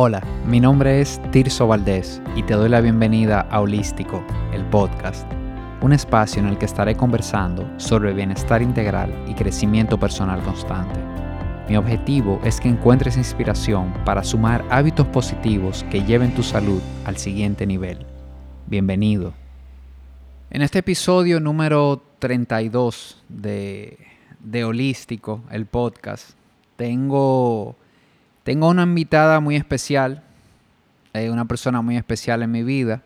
[0.00, 5.28] Hola, mi nombre es Tirso Valdés y te doy la bienvenida a Holístico, el podcast,
[5.82, 11.00] un espacio en el que estaré conversando sobre bienestar integral y crecimiento personal constante.
[11.68, 17.16] Mi objetivo es que encuentres inspiración para sumar hábitos positivos que lleven tu salud al
[17.16, 18.06] siguiente nivel.
[18.68, 19.34] Bienvenido.
[20.50, 23.98] En este episodio número 32 de,
[24.38, 26.36] de Holístico, el podcast,
[26.76, 27.74] tengo
[28.48, 30.22] tengo una invitada muy especial,
[31.12, 33.02] eh, una persona muy especial en mi vida,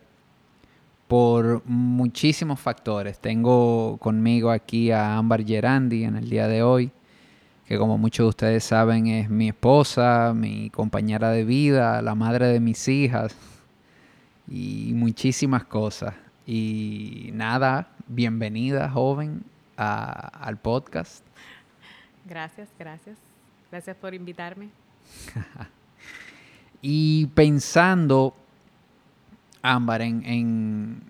[1.09, 3.19] por muchísimos factores.
[3.19, 6.93] Tengo conmigo aquí a Ámbar Gerandi en el día de hoy,
[7.67, 12.47] que como muchos de ustedes saben es mi esposa, mi compañera de vida, la madre
[12.47, 13.35] de mis hijas
[14.47, 16.15] y muchísimas cosas.
[16.47, 19.43] Y nada, bienvenida joven
[19.75, 21.27] al podcast.
[22.27, 23.19] Gracias, gracias.
[23.73, 24.82] Gracias por invitarme.
[26.83, 28.35] y pensando,
[29.63, 31.03] Ámbar, en,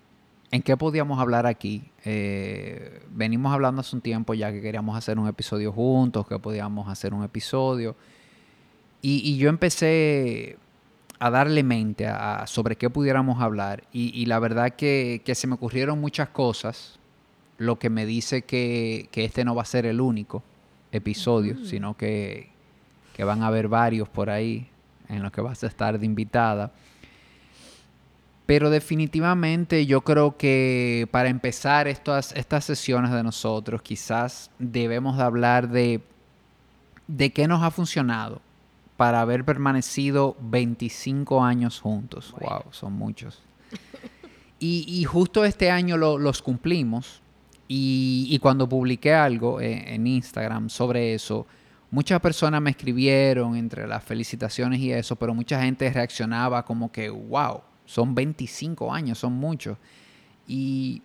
[0.51, 1.83] en, qué podíamos hablar aquí.
[2.05, 6.87] Eh, venimos hablando hace un tiempo ya que queríamos hacer un episodio juntos, que podíamos
[6.87, 7.95] hacer un episodio.
[9.01, 10.57] Y, yo empecé
[11.19, 13.83] a darle mente a, sobre qué pudiéramos hablar.
[13.91, 16.99] Y, la verdad que, que, se me ocurrieron muchas cosas,
[17.57, 20.43] lo que me dice que, que este no va a ser el único
[20.91, 22.52] episodio, sino que,
[23.13, 24.67] que van a haber varios por ahí
[25.07, 26.71] en los que vas a estar de invitada.
[28.45, 35.23] Pero definitivamente yo creo que para empezar estas, estas sesiones de nosotros quizás debemos de
[35.23, 36.01] hablar de,
[37.07, 38.41] de qué nos ha funcionado
[38.97, 42.33] para haber permanecido 25 años juntos.
[42.39, 43.41] Wow, son muchos.
[44.59, 47.21] Y, justo este año los cumplimos
[47.67, 51.45] y, cuando publiqué algo en Instagram sobre eso,
[51.93, 57.07] muchas personas me escribieron entre las felicitaciones y eso, pero mucha gente reaccionaba como que,
[57.07, 59.77] wow, son 25 años, son muchos.
[60.47, 61.03] Y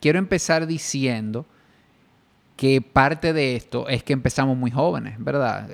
[0.00, 1.44] quiero empezar diciendo
[2.56, 5.70] que parte de esto es que empezamos muy jóvenes, ¿verdad?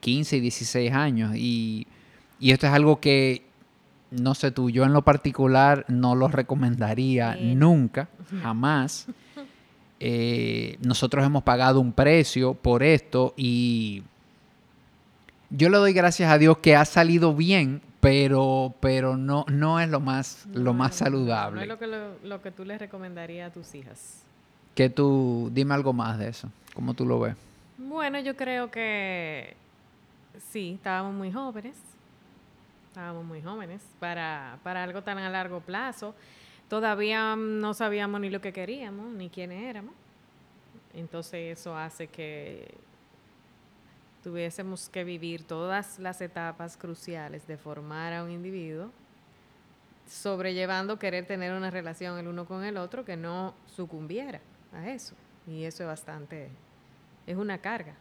[0.00, 1.34] 15 eh, y 16 años.
[1.36, 1.86] Y,
[2.38, 3.46] y, esto es algo que,
[4.10, 8.10] no sé tú, yo en lo particular no lo recomendaría nunca,
[8.42, 9.06] jamás.
[10.06, 14.02] Eh, nosotros hemos pagado un precio por esto y
[15.48, 19.88] yo le doy gracias a Dios que ha salido bien, pero, pero no, no es
[19.88, 21.56] lo más, lo más saludable.
[21.56, 24.22] No es lo que, lo, que tú les recomendarías a tus hijas.
[24.74, 27.34] Que tú, dime algo más de eso, ¿cómo tú lo ves?
[27.78, 29.56] Bueno, yo creo que
[30.50, 31.76] sí, estábamos muy jóvenes,
[32.88, 36.14] estábamos muy jóvenes para, para algo tan a largo plazo
[36.74, 39.94] todavía no sabíamos ni lo que queríamos, ni quiénes éramos.
[40.92, 42.74] Entonces eso hace que
[44.24, 48.90] tuviésemos que vivir todas las etapas cruciales de formar a un individuo,
[50.08, 54.40] sobrellevando querer tener una relación el uno con el otro que no sucumbiera
[54.72, 55.14] a eso.
[55.46, 56.48] Y eso es bastante,
[57.24, 57.94] es una carga.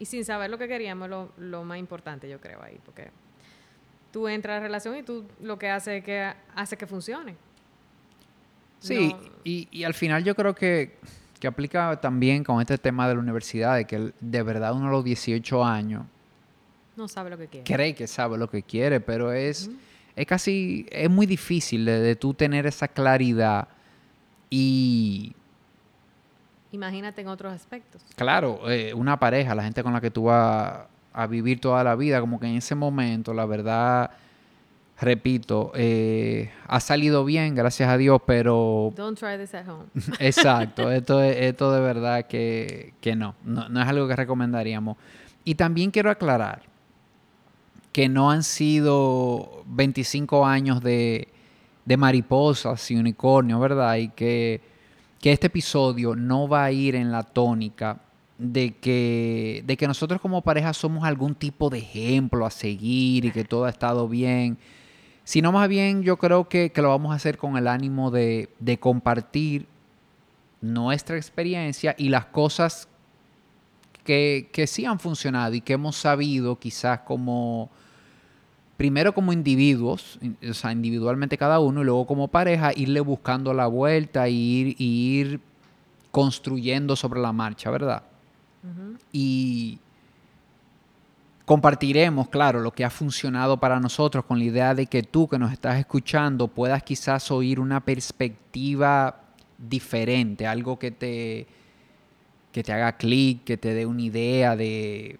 [0.00, 3.12] Y sin saber lo que queríamos, lo, lo más importante yo creo ahí, porque
[4.12, 7.36] tú entras a la relación y tú lo que hace es que hace que funcione.
[8.80, 10.96] Sí, y, al final yo creo que,
[11.38, 14.90] que, aplica también con este tema de la universidad, de que de verdad uno a
[14.90, 16.04] los 18 años
[17.00, 17.64] no sabe lo que quiere.
[17.64, 19.70] Cree que sabe lo que quiere, pero es,
[20.14, 23.68] es casi, es muy difícil de, de tú tener esa claridad
[24.50, 25.34] y...
[26.72, 28.02] Imagínate en otros aspectos.
[28.14, 31.96] Claro, eh, una pareja, la gente con la que tú vas a vivir toda la
[31.96, 34.10] vida, como que en ese momento, la verdad,
[35.00, 38.92] repito, eh, ha salido bien, gracias a Dios, pero...
[38.94, 39.86] Don't try this at home.
[40.20, 44.96] Exacto, esto, esto de verdad que, no, no, es algo que recomendaríamos.
[45.44, 46.62] Y también quiero aclarar
[47.92, 51.28] que no han sido 25 años de,
[51.84, 53.96] de mariposas y unicornios, ¿verdad?
[53.96, 54.60] Y que,
[55.18, 57.98] que este episodio no va a ir en la tónica
[58.40, 63.30] de que, de que nosotros como pareja somos algún tipo de ejemplo a seguir y
[63.30, 64.56] que todo ha estado bien.
[65.24, 68.78] Sino más bien yo creo que, lo vamos a hacer con el ánimo de, de
[68.78, 69.66] compartir
[70.62, 72.88] nuestra experiencia y las cosas
[74.04, 77.68] que, que, sí han funcionado y que hemos sabido quizás como,
[78.78, 80.18] primero como individuos,
[80.48, 84.76] o sea, individualmente cada uno, y luego como pareja, irle buscando la vuelta y ir,
[84.78, 85.40] ir
[86.10, 88.09] construyendo sobre la marcha, ¿verdad?
[89.12, 89.78] Y
[91.44, 95.38] compartiremos, claro, lo que ha funcionado para nosotros con la idea de que tú que
[95.38, 99.20] nos estás escuchando puedas quizás oír una perspectiva
[99.58, 101.46] diferente, algo que te,
[102.52, 105.18] que te haga clic, que te dé una idea de,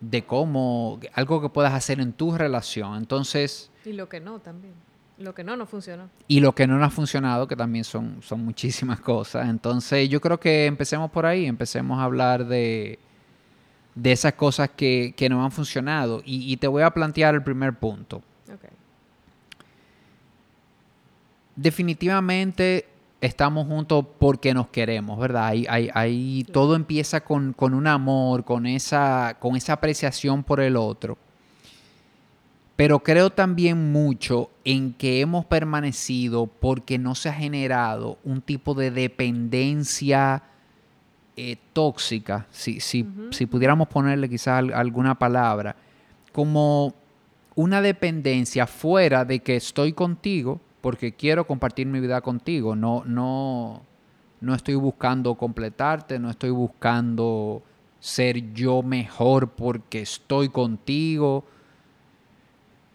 [0.00, 2.96] de cómo, algo que puedas hacer en tu relación.
[2.96, 3.70] Entonces...
[3.84, 4.74] Y lo que no también.
[5.20, 6.08] Lo que no, no funcionó.
[6.28, 9.48] Y lo que no, no ha funcionado, que también son, son muchísimas cosas.
[9.48, 12.98] Entonces yo creo que empecemos por ahí, empecemos a hablar de,
[13.94, 16.22] de esas cosas que, que no han funcionado.
[16.24, 18.22] Y, y, te voy a plantear el primer punto.
[18.46, 18.70] Okay.
[21.54, 22.86] Definitivamente
[23.20, 25.48] estamos juntos porque nos queremos, ¿verdad?
[25.48, 31.18] Ahí, ahí, todo empieza con, un amor, con esa, con esa apreciación por el otro.
[32.80, 38.72] Pero creo también mucho en que hemos permanecido porque no se ha generado un tipo
[38.72, 40.44] de dependencia
[41.36, 45.76] eh, tóxica, si, si, si, pudiéramos ponerle quizás alguna palabra,
[46.32, 46.94] como
[47.54, 52.74] una dependencia fuera de que estoy contigo, porque quiero compartir mi vida contigo.
[52.76, 53.82] No, no,
[54.40, 57.62] no estoy buscando completarte, no estoy buscando
[57.98, 61.44] ser yo mejor porque estoy contigo.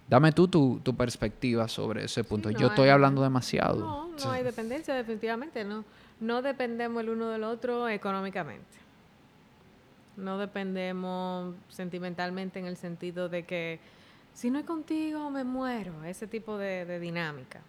[0.08, 2.52] Dame tú tu, perspectiva sobre ese punto.
[2.52, 3.80] yo estoy hablando demasiado.
[3.80, 5.64] No, no hay dependencia, definitivamente.
[5.64, 5.84] No,
[6.20, 8.78] no dependemos el uno del otro económicamente.
[10.18, 13.80] No dependemos sentimentalmente en el sentido de que
[14.34, 16.04] si no es contigo me muero.
[16.04, 17.62] Ese tipo de dinámica.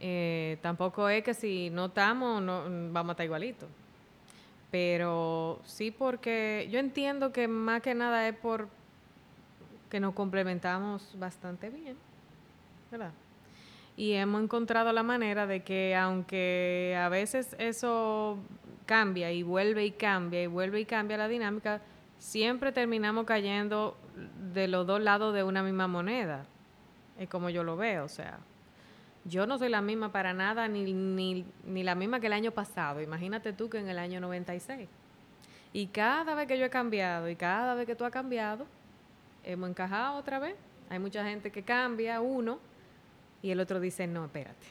[0.00, 3.66] Eh, tampoco es que si no estamos, no, vamos a estar igualito.
[4.70, 8.68] Pero sí porque yo entiendo que más que nada es por
[9.90, 11.96] que nos complementamos bastante bien,
[12.90, 13.12] ¿verdad?
[13.96, 18.38] Y hemos encontrado la manera de que aunque a veces eso
[18.84, 21.80] cambia y vuelve y cambia y vuelve y cambia la dinámica,
[22.18, 23.96] siempre terminamos cayendo
[24.52, 26.44] de los dos lados de una misma moneda.
[27.18, 28.38] Es como yo lo veo, o sea,
[29.24, 32.52] yo no soy la misma para nada, ni, ni, ni, la misma que el año
[32.52, 33.00] pasado.
[33.00, 34.88] Imagínate tú que en el año 96.
[35.72, 38.66] Y cada vez que yo he cambiado y cada vez que tú has cambiado,
[39.46, 40.56] hemos encajado otra vez.
[40.90, 42.58] Hay mucha gente que cambia, uno,
[43.42, 44.66] y el otro dice, no, espérate.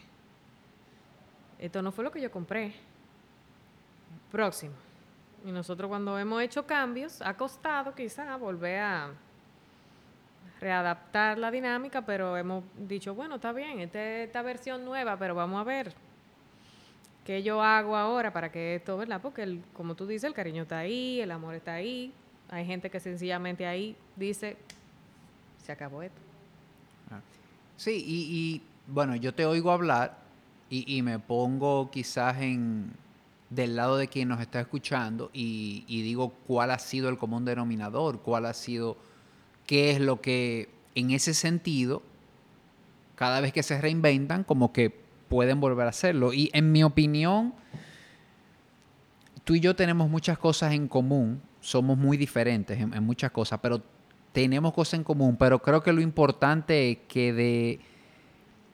[1.57, 2.73] Esto no fue lo que yo compré.
[4.31, 4.73] Próximo.
[5.45, 9.09] Y nosotros cuando hemos hecho cambios, ha costado quizá volver a
[10.59, 15.61] readaptar la dinámica, pero hemos dicho, bueno, está bien, esta esta versión nueva, pero vamos
[15.61, 15.93] a ver
[17.23, 19.21] qué yo hago ahora para que esto, ¿verdad?
[19.21, 22.13] Porque, como tú dices, el cariño está ahí, el amor está ahí.
[22.49, 24.57] Hay gente que sencillamente ahí dice,
[25.63, 26.19] se acabó esto.
[27.11, 27.19] Ah.
[27.77, 30.17] Sí, y, bueno, yo te oigo hablar
[30.69, 32.91] y, me pongo quizás en
[33.49, 37.45] del lado de quien nos está escuchando y, y digo cuál ha sido el común
[37.45, 38.97] denominador, cuál ha sido
[39.65, 42.01] qué es lo que en ese sentido,
[43.15, 44.89] cada vez que se reinventan, como que
[45.29, 46.33] pueden volver a hacerlo.
[46.33, 47.53] Y en mi opinión,
[49.43, 53.81] tú y yo tenemos muchas cosas en común, somos muy diferentes en, muchas cosas, pero
[54.31, 57.79] tenemos cosas en común, pero creo que lo importante es que de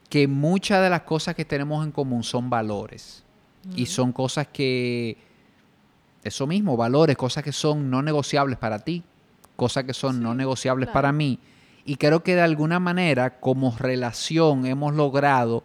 [0.09, 3.23] que muchas de las cosas que tenemos en común son valores
[3.75, 5.17] y son cosas que
[6.21, 9.03] eso mismo, valores, cosas que son no negociables para ti,
[9.55, 11.39] cosas que son no negociables para mí.
[11.85, 15.63] Y creo que de alguna manera, como relación, hemos logrado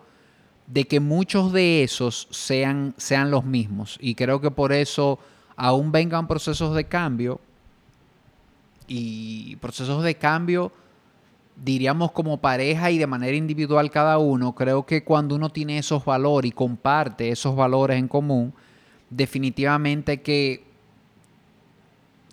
[0.68, 3.98] de que muchos de esos sean, sean los mismos.
[4.00, 5.18] Y creo que por eso
[5.56, 7.40] aún vengan procesos de cambio
[8.86, 10.70] y procesos de cambio,
[11.56, 16.04] diríamos como pareja y de manera individual cada uno, creo que cuando uno tiene esos
[16.04, 18.52] valores y comparte esos valores en común,
[19.10, 20.64] definitivamente que,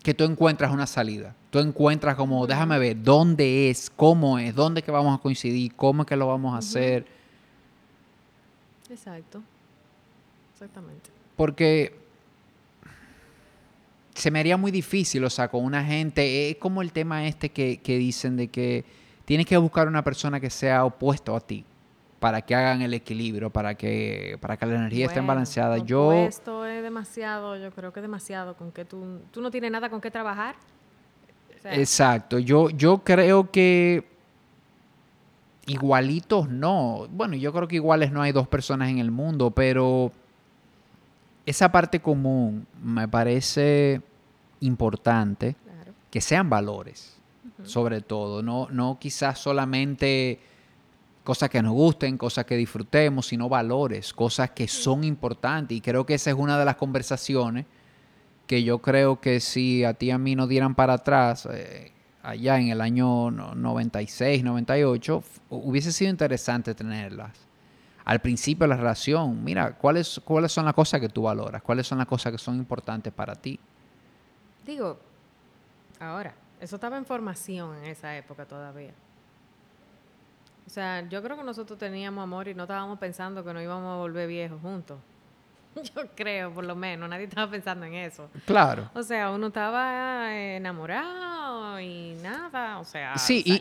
[0.03, 4.79] que tú encuentras una salida tú encuentras como, déjame ver, dónde es, cómo es, dónde
[4.79, 7.05] es que vamos a coincidir, cómo es que lo vamos a hacer.
[8.89, 9.43] Exacto.
[10.53, 11.11] Exactamente.
[11.35, 11.95] Porque
[14.13, 17.49] se me haría muy difícil, o sea, con una gente, es como el tema este
[17.49, 18.85] que, que dicen de que
[19.25, 21.65] tienes que buscar una persona que sea opuesto a ti
[22.19, 25.77] para que hagan el equilibrio, para que, para que la energía esté balanceada.
[25.79, 29.71] Yo esto es demasiado, yo creo que es demasiado, con que tú, tú no tienes
[29.71, 30.55] nada con qué trabajar.
[31.65, 32.39] Exacto.
[32.39, 34.07] Yo, yo creo que
[35.65, 37.07] igualitos no.
[37.09, 40.11] Bueno, yo creo que iguales no hay dos personas en el mundo, pero
[41.45, 44.01] esa parte común me parece
[44.61, 45.55] importante
[46.09, 47.17] que sean valores,
[47.63, 48.41] sobre todo.
[48.41, 50.39] No, no quizás solamente
[51.23, 55.77] cosas que nos gusten, cosas que disfrutemos, sino valores, cosas que son importantes.
[55.77, 57.65] Y creo que esa es una de las conversaciones
[58.47, 61.91] que yo creo que si a ti y a mí nos dieran para atrás, eh,
[62.21, 67.42] allá en el año 96, 98, hubiese sido interesante tenerlas.
[68.05, 71.61] Al principio de la relación, mira, ¿cuáles, ¿cuáles son las cosas que tú valoras?
[71.61, 73.59] ¿Cuáles son las cosas que son importantes para ti?
[74.65, 74.99] Digo,
[75.99, 78.93] ahora, Eso estaba en formación en esa época todavía.
[80.65, 83.93] O sea, yo creo que nosotros teníamos amor y no estábamos pensando que nos íbamos
[83.93, 84.97] a volver viejos juntos.
[85.95, 88.29] Yo creo, por lo menos, nadie estaba pensando en eso.
[88.45, 88.89] Claro.
[88.93, 93.51] O sea, uno estaba enamorado y nada, o sea, Sí, y-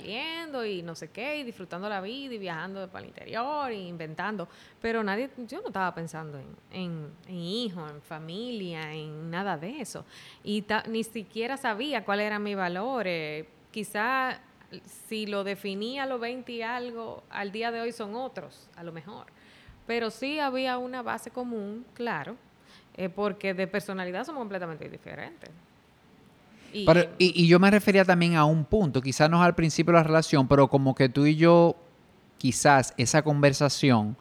[0.64, 4.48] y, no sé qué, y disfrutando la vida y viajando para el interior y inventando.
[4.80, 9.80] Pero nadie, yo no estaba pensando en, en, en hijos, en familia, en nada de
[9.80, 10.04] eso.
[10.44, 13.46] Y ni siquiera sabía cuáles eran mis valores.
[13.70, 14.40] Quizá
[14.86, 18.82] si lo definía a los 20 y algo, al día de hoy son otros, a
[18.82, 19.26] lo mejor.
[19.86, 22.36] Pero sí había una base común, claro,
[22.96, 25.50] eh, porque de personalidad somos completamente diferentes.
[26.72, 29.92] Y, Pero- y, y yo me refería también a un punto, quizás no al principio
[29.92, 31.76] de la relación, pero como que tú y yo,
[32.38, 34.16] quizás esa conversación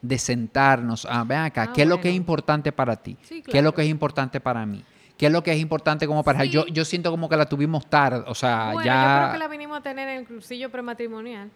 [0.00, 3.16] de sentarnos, a ven acá, Ah, ¿qué es lo que es importante para ti?
[3.22, 4.84] Sí, ¿Qué es lo que es importante para mí?
[5.16, 6.44] ¿Qué es lo que es importante como pareja?
[6.44, 6.50] Sí.
[6.50, 8.94] Yo, yo siento como que la tuvimos tarde, o sea, bueno, ya...
[8.94, 11.50] yo creo que la vinimos a tener en el cursillo prematrimonial,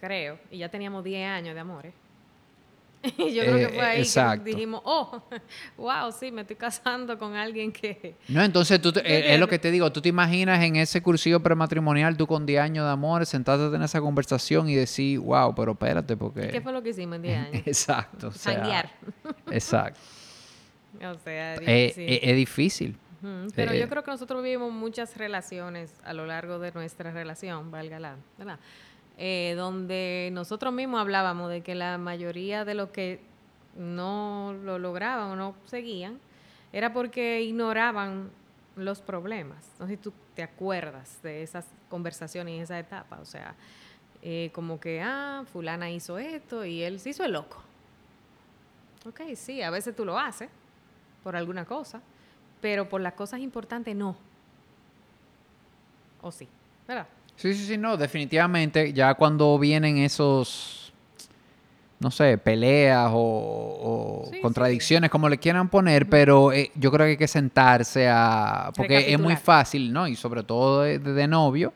[0.00, 1.92] creo, y ya teníamos 10 años de amores.
[3.02, 4.44] Y yo creo Eh, que fue ahí exacto.
[4.44, 5.22] que dijimos, oh,
[5.78, 8.16] wow, sí, me estoy casando con alguien que...
[8.28, 10.76] No, entonces tú, te- ¿Me eh, es lo que te digo, tú te imaginas en
[10.76, 14.74] ese cursillo prematrimonial, tú con 10 años de amor, sentarte a tener esa conversación y
[14.74, 16.48] decir, wow, pero espérate, porque...
[16.48, 17.62] ¿Qué fue lo que hicimos en 10 años?
[17.66, 18.90] Exacto, o sea.
[19.50, 20.00] Exacto.
[21.02, 22.08] O sea, Eh, difícil.
[22.12, 22.96] eh, es difícil.
[23.54, 27.70] Pero Eh, yo creo que nosotros vivimos muchas relaciones a lo largo de nuestra relación,
[27.70, 28.58] valga la, ¿verdad?
[29.22, 33.20] Eh, donde nosotros mismos hablábamos de que la mayoría de los que
[33.76, 36.18] no lo lograban o no seguían
[36.72, 38.30] era porque ignoraban
[38.76, 39.72] los problemas.
[39.78, 43.18] No sé si tú te acuerdas de esas conversaciones y esa etapa.
[43.20, 43.54] O sea,
[44.22, 47.62] eh, como que, ah, fulana hizo esto y él se hizo el loco.
[49.06, 50.48] Ok, sí, a veces tú lo haces
[51.22, 52.00] por alguna cosa,
[52.62, 54.16] pero por las cosas importantes no.
[56.22, 56.48] O sí,
[56.88, 57.06] ¿verdad?
[57.40, 60.92] Sí, sí, sí, no, definitivamente ya cuando vienen esos,
[61.98, 64.40] no sé, peleas o, o Sí, sí.
[64.42, 68.98] contradicciones, como le quieran poner, pero eh, yo creo que hay que sentarse a, porque
[69.14, 70.06] es muy fácil, ¿no?
[70.06, 71.72] Y sobre todo de, de novio,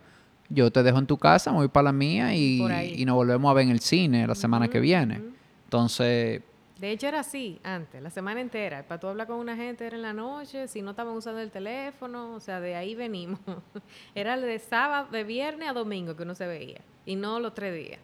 [0.50, 2.59] yo te dejo en tu casa, me voy para la mía y,
[3.00, 5.23] y nos volvemos a ver en el cine la semana que viene.
[5.64, 6.42] Entonces,
[6.78, 8.83] De hecho era así antes, la semana entera.
[8.83, 11.50] Para tú hablar con una gente era en la noche, si no estaban usando el
[11.52, 13.38] teléfono, o sea, de ahí venimos.
[14.14, 17.75] era de sábado, de viernes a domingo que uno se veía, y no los tres
[17.75, 18.00] días.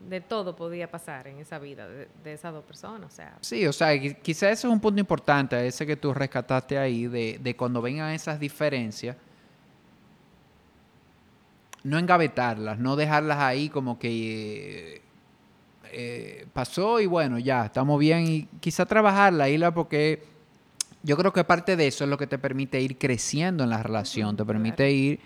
[0.00, 3.66] De todo podía pasar en esa vida de, de esas dos personas, o sea, Sí,
[3.66, 7.38] o sea, qui- quizás ese es un punto importante, ese que tú rescataste ahí, de,
[7.40, 9.16] de cuando vengan esas diferencias,
[11.84, 15.02] no engavetarlas, no dejarlas ahí como que eh,
[15.92, 20.22] eh, pasó y bueno, ya, estamos bien y quizá trabajarla, Isla, porque
[21.02, 23.82] yo creo que parte de eso es lo que te permite ir creciendo en la
[23.82, 24.92] relación, te permite claro.
[24.92, 25.20] ir,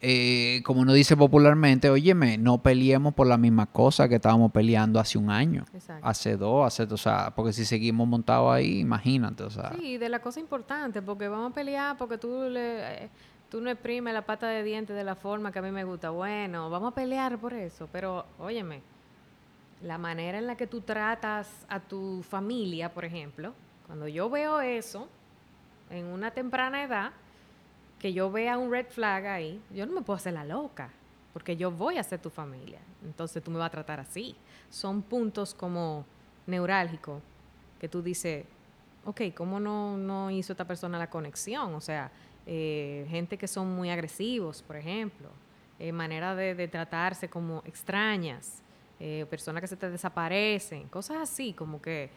[0.00, 5.00] eh, como uno dice popularmente, óyeme, no peleemos por la misma cosa que estábamos peleando
[5.00, 6.06] hace un año exacto.
[6.06, 10.08] hace dos, hace, o sea, porque si seguimos montados ahí, imagínate, o sea, Sí, de
[10.08, 13.08] la cosa importante, porque vamos a pelear porque tú le, eh,
[13.48, 16.10] tú no exprimes la pata de dientes de la forma que a mí me gusta.
[16.10, 18.82] Bueno, vamos a pelear por eso, pero óyeme,
[19.84, 23.52] la manera en la que tú tratas a tu familia, por ejemplo,
[23.86, 25.08] cuando yo veo eso
[25.90, 27.12] en una temprana edad,
[27.98, 30.90] que yo vea un red flag ahí, yo no me puedo hacer la loca,
[31.34, 32.78] porque yo voy a ser tu familia.
[33.04, 34.34] Entonces tú me vas a tratar así.
[34.70, 36.06] Son puntos como
[36.46, 37.22] neurálgicos
[37.78, 38.46] que tú dices,
[39.04, 41.74] ok, ¿cómo no, no hizo esta persona la conexión?
[41.74, 42.10] O sea,
[42.46, 45.28] eh, gente que son muy agresivos, por ejemplo,
[45.78, 48.62] eh, manera de, de tratarse como extrañas,
[49.00, 52.10] eh, personas que se te desaparecen, cosas así, como que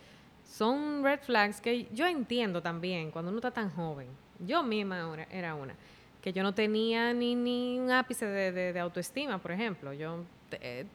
[0.49, 4.07] son red flags que yo entiendo también cuando uno está tan joven.
[4.45, 5.75] Yo misma era- una,
[6.21, 9.93] que yo no tenía ni, ni un ápice de, de- de autoestima, por ejemplo.
[9.93, 10.85] Yo eh,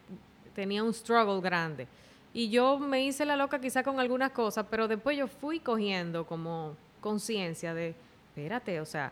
[0.55, 1.87] tenía un struggle grande.
[2.33, 6.25] Y yo me hice la loca quizá con algunas cosas, pero después yo fui cogiendo
[6.25, 7.93] como conciencia de,
[8.29, 9.11] espérate, o sea,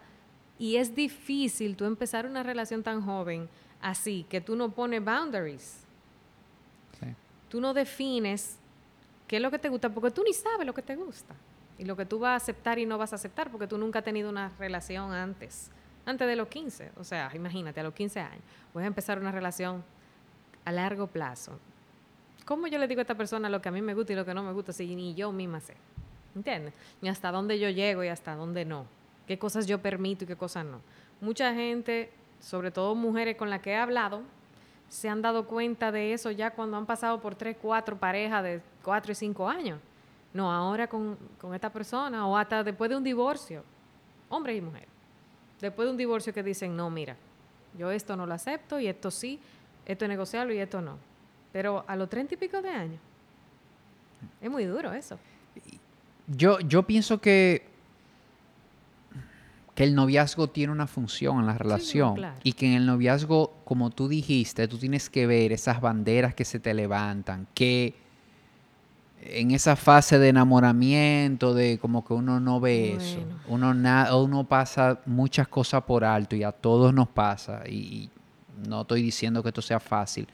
[0.57, 3.47] y es difícil tú empezar una relación tan joven
[3.81, 5.83] así, que tú no pones boundaries.
[7.51, 8.57] Tú no defines
[9.27, 11.35] qué es lo que te gusta, porque tú ni sabes lo que te gusta.
[11.77, 13.99] Y lo que tú vas a aceptar y no vas a aceptar, porque tú nunca
[13.99, 15.69] has tenido una relación antes,
[16.05, 16.93] antes de los 15.
[16.95, 18.43] O sea, imagínate, a los 15 años,
[18.73, 19.83] voy a empezar una relación
[20.63, 21.59] a largo plazo.
[22.45, 24.23] ¿Cómo yo le digo a esta persona lo que a mí me gusta y lo
[24.23, 25.75] que no me gusta si ni yo misma sé?
[26.33, 26.73] ¿Entiendes?
[27.01, 28.85] Ni hasta dónde yo llego y hasta dónde no.
[29.27, 30.79] ¿Qué cosas yo permito y qué cosas no?
[31.19, 34.21] Mucha gente, sobre todo mujeres con las que he hablado,
[34.91, 38.61] se han dado cuenta de eso ya cuando han pasado por tres, cuatro parejas de
[38.83, 39.79] cuatro y cinco años.
[40.33, 43.63] No, ahora con, con esta persona o hasta después de un divorcio,
[44.27, 44.89] hombres y mujeres.
[45.61, 47.15] después de un divorcio que dicen, no, mira,
[47.77, 49.39] yo esto no lo acepto y esto sí,
[49.85, 50.97] esto es negociable y esto no.
[51.53, 52.99] Pero a los treinta y pico de años,
[54.41, 55.17] es muy duro eso.
[56.27, 57.70] Yo, yo pienso que,
[59.81, 62.35] que el noviazgo tiene una función en la relación claro.
[62.43, 66.45] y que en el noviazgo, como tú dijiste, tú tienes que ver esas banderas que
[66.45, 67.95] se te levantan, que
[69.23, 74.43] en esa fase de enamoramiento, de como que uno no ve eso, uno, na- uno
[74.43, 78.09] pasa muchas cosas por alto y a todos nos pasa y, y
[78.67, 80.27] no estoy diciendo que esto sea fácil,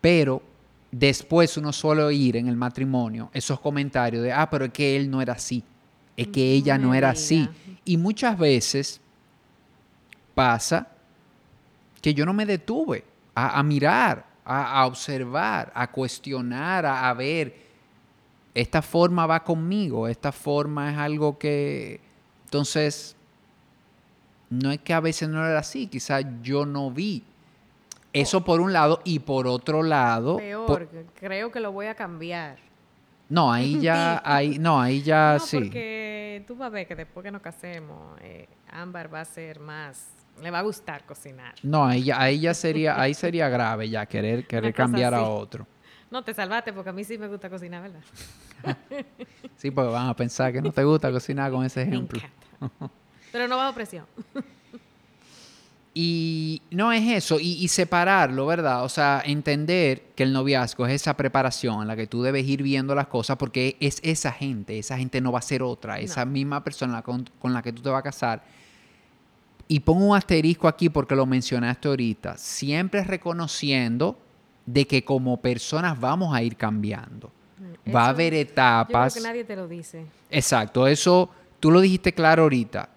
[0.00, 0.42] pero
[0.90, 5.10] después uno suele oír en el matrimonio esos comentarios de, ah, pero es que él
[5.10, 5.62] no era así,
[6.16, 7.48] es que ella no era así.
[7.84, 9.00] Y muchas veces
[10.34, 10.88] pasa
[12.00, 17.14] que yo no me detuve a, a mirar, a, a observar, a cuestionar, a, a
[17.14, 17.54] ver,
[18.54, 22.00] esta forma va conmigo, esta forma es algo que...
[22.44, 23.16] Entonces,
[24.50, 27.22] no es que a veces no era así, quizás yo no vi.
[28.12, 30.36] Eso por un lado y por otro lado...
[30.36, 30.88] Peor, por-
[31.18, 32.58] creo que lo voy a cambiar.
[33.28, 35.58] No, ahí ya, ahí, no, ahí ya no, sí.
[35.58, 39.60] porque tú vas a ver que después que nos casemos, eh, Ámbar va a ser
[39.60, 40.08] más,
[40.42, 41.54] le va a gustar cocinar.
[41.62, 45.66] No, ahí ya, ahí ya sería, ahí sería grave ya querer, querer cambiar a otro.
[46.10, 48.00] No, te salvaste porque a mí sí me gusta cocinar, ¿verdad?
[49.56, 52.18] Sí, porque van a pensar que no te gusta cocinar con ese Me ejemplo.
[52.18, 52.90] encanta.
[53.32, 54.06] Pero no bajo presión.
[55.96, 58.82] Y no es eso, y, y separarlo, ¿verdad?
[58.82, 62.64] O sea, entender que el noviazgo es esa preparación en la que tú debes ir
[62.64, 66.24] viendo las cosas porque es esa gente, esa gente no va a ser otra, esa
[66.24, 68.42] misma persona con, con la que tú te vas a casar.
[69.68, 74.18] Y pongo un asterisco aquí porque lo mencionaste ahorita, siempre reconociendo
[74.66, 77.30] de que como personas vamos a ir cambiando.
[77.94, 79.12] Va a haber Yo etapas.
[79.12, 80.06] creo que nadie te lo dice.
[80.28, 82.88] Exacto, eso tú lo dijiste claro ahorita.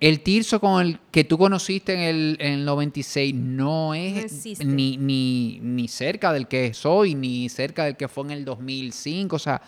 [0.00, 4.64] El Tirso con el que tú conociste en el, en el 96 no es No
[4.64, 8.46] ni, ni, ni cerca del que es hoy, ni cerca del que fue en el
[8.46, 9.36] 2005.
[9.36, 9.60] O sea,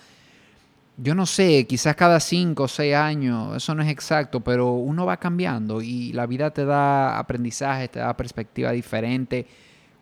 [0.96, 5.04] yo no sé, quizás cada 5 o 6 años, eso no es exacto, pero uno
[5.04, 9.46] va cambiando y la vida te da aprendizaje, te da perspectiva diferente.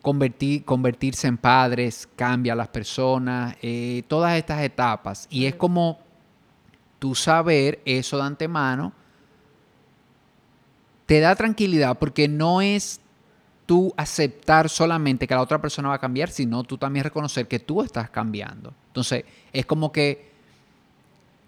[0.01, 5.27] Convertir, convertirse en padres cambia a las personas, eh, todas estas etapas.
[5.29, 5.99] Y es como
[6.99, 9.00] tú saber eso de antemano
[11.11, 13.01] te da tranquilidad porque no es
[13.65, 17.59] tú aceptar solamente que la otra persona va a cambiar, sino tú también reconocer que
[17.59, 18.73] tú estás cambiando.
[18.87, 20.31] Entonces, es como que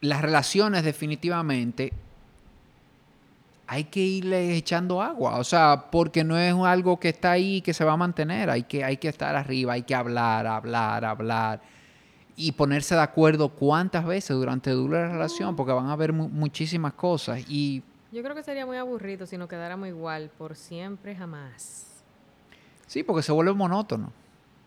[0.01, 1.93] las relaciones definitivamente
[3.65, 7.73] hay que irle echando agua, o sea, porque no es algo que está ahí que
[7.73, 11.61] se va a mantener, hay que, hay que estar arriba, hay que hablar, hablar, hablar
[12.35, 16.27] y ponerse de acuerdo cuántas veces durante dura la relación, porque van a haber mu-
[16.27, 17.39] muchísimas cosas.
[17.47, 17.81] Y
[18.13, 22.03] Yo creo que sería muy aburrido si nos quedáramos igual por siempre, jamás.
[22.85, 24.11] sí, porque se vuelve monótono.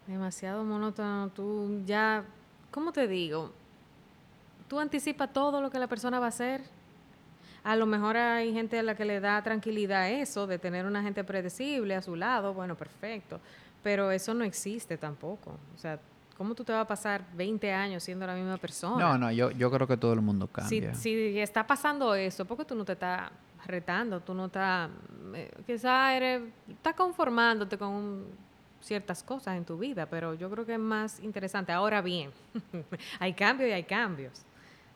[0.08, 1.30] Demasiado monótono.
[1.30, 2.24] Tú ya,
[2.72, 3.52] ¿cómo te digo?
[4.66, 6.62] Tú anticipas todo lo que la persona va a hacer.
[7.62, 11.02] A lo mejor hay gente a la que le da tranquilidad eso, de tener una
[11.02, 12.52] gente predecible a su lado.
[12.52, 13.38] Bueno, perfecto.
[13.84, 15.56] Pero eso no existe tampoco.
[15.76, 16.00] O sea,
[16.36, 18.98] ¿cómo tú te vas a pasar 20 años siendo la misma persona?
[19.12, 20.94] No, no, yo, yo creo que todo el mundo cambia.
[20.94, 23.30] si está pasando eso, porque tú no te estás
[23.66, 24.90] retando, tú no estás,
[25.34, 28.46] eh, quizás eres, estás conformándote con un-
[28.80, 31.72] ciertas cosas en tu vida, pero yo creo que es más interesante.
[31.72, 32.30] Ahora bien,
[33.18, 34.42] hay cambios y hay cambios.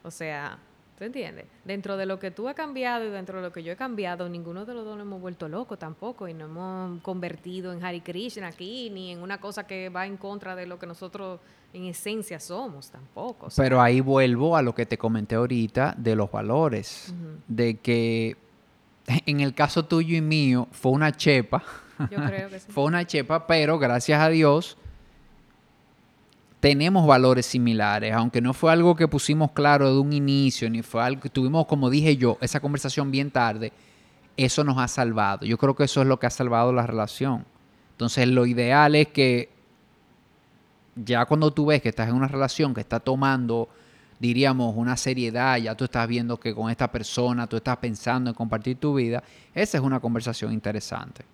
[0.04, 0.58] O sea,
[1.00, 1.46] ¿tú entiendes?
[1.64, 4.28] Dentro de lo que tú has cambiado y dentro de lo que yo he cambiado,
[4.28, 8.02] ninguno de los dos nos hemos vuelto locos tampoco y no hemos convertido en Hari
[8.02, 11.40] Krishna aquí, ni en una cosa que va en contra de lo que nosotros
[11.72, 13.46] en esencia somos tampoco.
[13.46, 17.14] o sea, Pero ahí vuelvo a lo que te comenté ahorita de los valores,
[17.48, 18.36] de que
[19.24, 21.64] en el caso tuyo y mío fue una chepa,
[22.10, 22.66] yo creo que sí.
[22.72, 24.76] fue una chepa, pero gracias a Dios
[26.60, 31.02] tenemos valores similares, aunque no fue algo que pusimos claro de un inicio, ni fue
[31.02, 33.72] algo que tuvimos, como dije yo, esa conversación bien tarde,
[34.36, 35.46] eso nos ha salvado.
[35.46, 37.46] Yo creo que eso es lo que ha salvado la relación.
[37.92, 39.48] Entonces, lo ideal es que
[40.94, 43.68] ya cuando tú ves que estás en una relación que está tomando,
[44.18, 48.36] diríamos, una seriedad, ya tú estás viendo que con esta persona tú estás pensando en
[48.36, 49.22] compartir tu vida,
[49.54, 51.24] esa es una conversación interesante.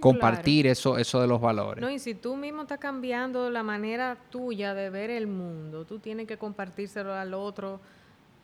[0.00, 1.80] Compartir eso, eso de los valores.
[1.80, 5.98] No, y si tú mismo estás cambiando la manera tuya de ver el mundo, tú
[5.98, 7.80] tienes que compartírselo al otro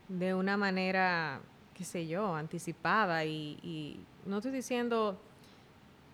[0.08, 1.40] de una manera,
[1.74, 3.24] qué sé yo, anticipada.
[3.24, 5.18] Y, y no estoy diciendo,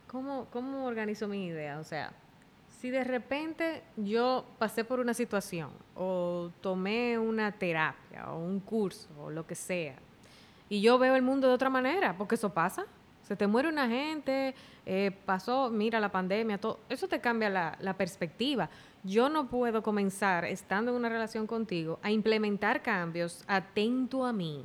[0.06, 1.78] ¿cómo, ¿cómo organizo mi idea?
[1.78, 2.12] O sea,
[2.80, 9.08] si de repente yo pasé por una situación o tomé una terapia o un curso
[9.20, 9.96] o lo que sea,
[10.68, 12.86] y yo veo el mundo de otra manera, porque eso pasa.
[13.26, 16.78] Se te muere una gente, eh, pasó, mira la pandemia, todo.
[16.88, 18.70] Eso te cambia la, perspectiva.
[19.02, 24.64] Yo no puedo comenzar, estando en una relación contigo, a implementar cambios atento a mí.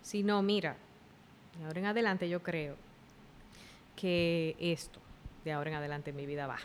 [0.00, 0.76] Si no, mira,
[1.58, 2.76] de ahora en adelante yo creo
[3.94, 4.98] que esto,
[5.44, 6.60] de ahora en adelante en mi vida va.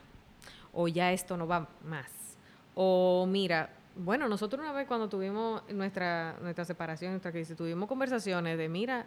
[0.72, 2.10] O ya esto no va más.
[2.74, 8.58] O mira, bueno, nosotros una vez cuando tuvimos nuestra, nuestra separación, nuestra crisis, tuvimos conversaciones
[8.58, 9.06] de, mira,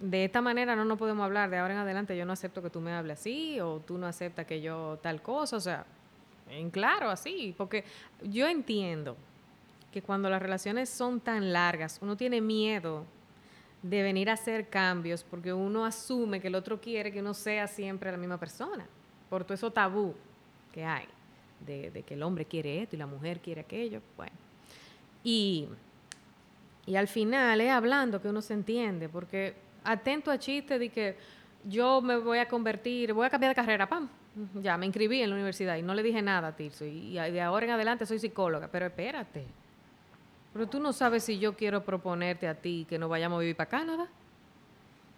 [0.00, 2.70] de esta manera no nos podemos hablar, de ahora en adelante yo no acepto que
[2.70, 5.84] tú me hables así, o tú no aceptas que yo tal cosa, o sea,
[6.48, 7.84] en claro, así, porque
[8.22, 9.16] yo entiendo
[9.92, 13.04] que cuando las relaciones son tan largas, uno tiene miedo
[13.82, 17.66] de venir a hacer cambios porque uno asume que el otro quiere que uno sea
[17.66, 18.86] siempre la misma persona,
[19.28, 20.14] por todo eso tabú
[20.72, 21.06] que hay
[21.66, 24.00] de, que el hombre quiere esto y la mujer quiere aquello.
[24.16, 24.32] Bueno.
[25.22, 25.68] Y,
[26.86, 29.54] y al final es hablando que uno se entiende, porque
[29.92, 31.16] atento a chistes de que
[31.64, 34.08] yo me voy a convertir, voy a cambiar de carrera, pam.
[34.54, 36.84] Ya me inscribí en la universidad y no le dije nada a Tirso.
[36.84, 38.68] Y, de ahora en adelante soy psicóloga.
[38.68, 39.44] Pero espérate.
[40.52, 43.56] Pero tú no sabes si yo quiero proponerte a ti que no vayamos a vivir
[43.56, 44.08] para Canadá.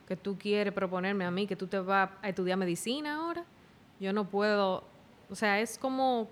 [0.09, 3.45] Que tú quieres proponerme a mí que tú te vas a estudiar medicina ahora.
[4.01, 4.85] Yo no puedo
[5.33, 6.29] o sea, es como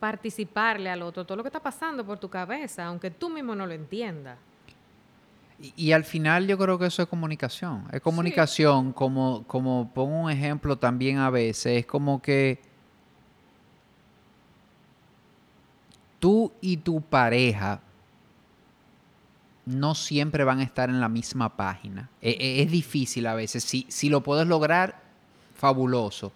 [0.00, 3.66] participarle al otro todo lo que está pasando por tu cabeza, aunque tú mismo no
[3.66, 4.38] lo entiendas.
[5.76, 7.84] Y, al final yo creo que eso es comunicación.
[7.92, 12.60] Es comunicación, como, como pongo un ejemplo también a veces, es como que
[16.18, 17.80] tú y tu pareja
[19.64, 22.10] no siempre van a estar en la misma página.
[22.20, 23.64] E, e, es, difícil a veces.
[23.64, 25.02] Si, si lo puedes lograr,
[25.54, 26.32] fabuloso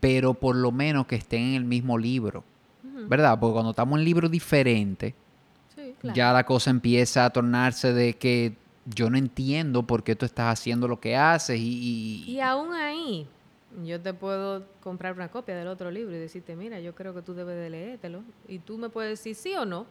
[0.00, 2.44] pero por lo menos que estén en el mismo libro,
[3.08, 3.38] ¿verdad?
[3.38, 5.14] Porque cuando estamos en libros diferentes,
[6.02, 8.56] ya la cosa empieza a tornarse de que
[8.86, 12.24] yo no entiendo por qué tú estás haciendo lo que haces y...
[12.26, 13.26] Y, aún ahí,
[13.84, 17.22] yo te puedo comprar una copia del otro libro y decirte, mira, yo creo que
[17.22, 18.22] tú debes de leértelo.
[18.46, 19.86] Y tú me puedes decir sí o no.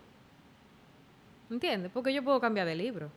[1.50, 1.92] ¿Entiendes?
[1.94, 3.10] Porque yo puedo cambiar de libro.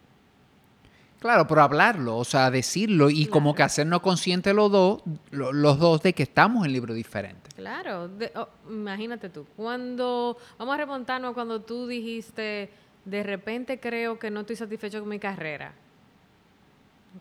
[1.20, 6.02] Claro, pero hablarlo, o sea, decirlo y como que hacernos conscientes los dos, los dos
[6.02, 7.52] de que estamos en libros diferentes.
[7.52, 12.70] Claro, oh, imagínate tú, cuando, vamos a remontarnos cuando tú dijiste,
[13.04, 15.74] de repente creo que no estoy satisfecho con mi carrera.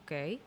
[0.02, 0.40] Ok,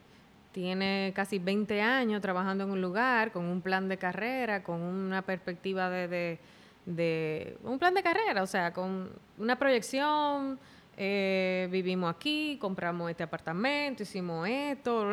[0.53, 5.21] tiene casi 20 años trabajando en un lugar, con un plan de carrera, con una
[5.21, 6.39] perspectiva de,
[6.87, 10.59] de un plan de carrera, o sea, con una proyección
[10.97, 15.11] eh, vivimos aquí, compramos este apartamento, hicimos esto.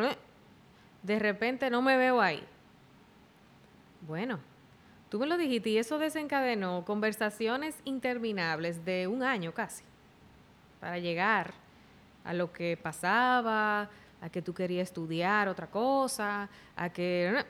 [1.02, 2.42] De repente no me veo ahí.
[4.06, 4.38] Bueno,
[5.08, 9.84] tú me lo dijiste y eso desencadenó conversaciones interminables de un año casi
[10.80, 11.52] para llegar
[12.24, 13.88] a lo que pasaba,
[14.20, 17.44] a que tú querías estudiar otra cosa, a que...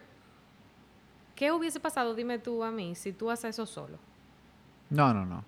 [1.35, 3.99] ¿Qué hubiese pasado, dime tú a mí, si tú haces eso solo?
[4.91, 5.43] No, no, no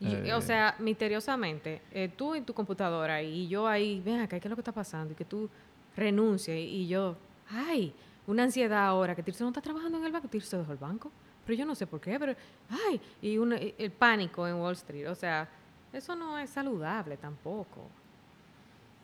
[0.00, 4.48] o eh, sea, misteriosamente, eh, tú en tu computadora y yo ahí, ven acá, ¿qué
[4.48, 5.12] es lo que está pasando?
[5.12, 5.48] Y que tú
[5.96, 7.16] renuncies y, yo,
[7.48, 7.94] ay,
[8.26, 11.10] una ansiedad ahora, que Tirso no está trabajando en el banco, Tirso dejó el banco,
[11.46, 12.34] pero yo no sé por qué, pero,
[12.68, 13.36] ay, y
[13.78, 15.48] el pánico en Wall Street, o sea,
[15.92, 17.88] eso no es saludable tampoco.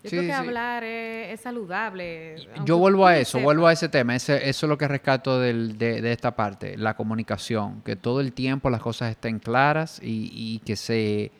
[0.02, 2.36] Yo creo que hablar es, saludable.
[2.64, 4.16] Yo vuelvo a eso, vuelvo a ese tema.
[4.16, 7.82] eso es lo que rescato de, esta parte, la comunicación.
[7.82, 11.30] Que todo el tiempo las cosas estén claras y, que se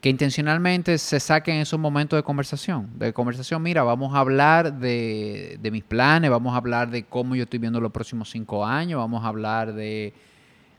[0.00, 2.90] que intencionalmente se saquen esos momentos de conversación.
[2.98, 7.34] De conversación, mira, vamos a hablar de, de mis planes, vamos a hablar de cómo
[7.34, 10.12] yo estoy viendo los próximos cinco años, vamos a hablar de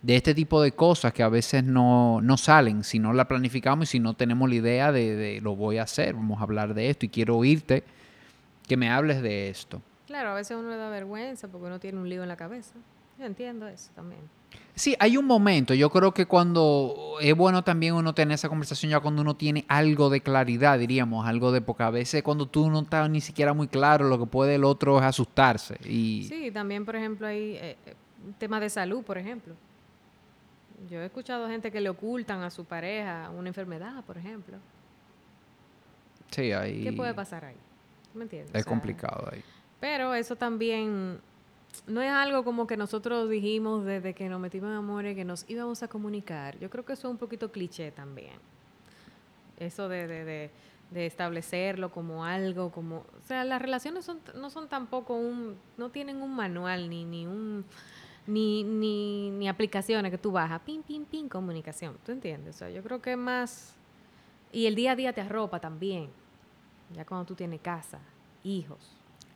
[0.05, 3.91] de este tipo de cosas que a veces no, salen si no la planificamos y
[3.93, 7.07] si no tenemos la idea de, lo voy a hacer, vamos a hablar de esto
[7.07, 7.83] y quiero oírte
[8.67, 9.81] que me hables de esto.
[10.05, 12.75] Claro, a veces uno le da vergüenza porque uno tiene un lío en la cabeza.
[13.17, 14.21] Yo entiendo eso también.
[14.75, 15.73] Sí, hay un momento.
[15.73, 19.65] Yo creo que cuando es bueno también uno tener esa conversación ya cuando uno tiene
[19.67, 23.53] algo de claridad, diríamos, algo de porque a veces cuando tú no estás ni siquiera
[23.53, 25.79] muy claro, lo que puede el otro es asustarse.
[25.83, 26.27] Y...
[26.29, 27.95] Sí, también, por ejemplo, hay eh, eh
[28.37, 29.55] temas de salud, por ejemplo.
[30.89, 34.57] Yo he escuchado gente que le ocultan a su pareja una enfermedad, por ejemplo.
[36.31, 36.83] Sí, ahí.
[36.83, 37.55] ¿Qué puede pasar ahí?
[38.13, 38.53] ¿Me entiendes?
[38.53, 39.43] Es complicado ahí.
[39.79, 41.19] Pero eso también
[41.87, 45.45] no es algo como que nosotros dijimos desde que nos metimos en amores que nos
[45.49, 46.57] íbamos a comunicar.
[46.59, 48.39] Yo creo que eso es un poquito cliché también.
[49.57, 50.51] Eso de, de,
[50.91, 52.97] de, establecerlo como algo, como...
[52.97, 55.57] O sea, las relaciones son, no son tampoco un...
[55.77, 57.65] no tienen un manual ni, ni un
[58.27, 61.95] ni, ni, ni aplicaciones que tú bajas, pin, pin, pin, comunicación.
[62.05, 62.55] ¿Tú entiendes?
[62.55, 63.75] O sea, yo creo que más
[64.51, 66.09] y el día a día te arropa también.
[66.93, 67.99] Ya cuando tú tienes casa,
[68.43, 68.77] hijos.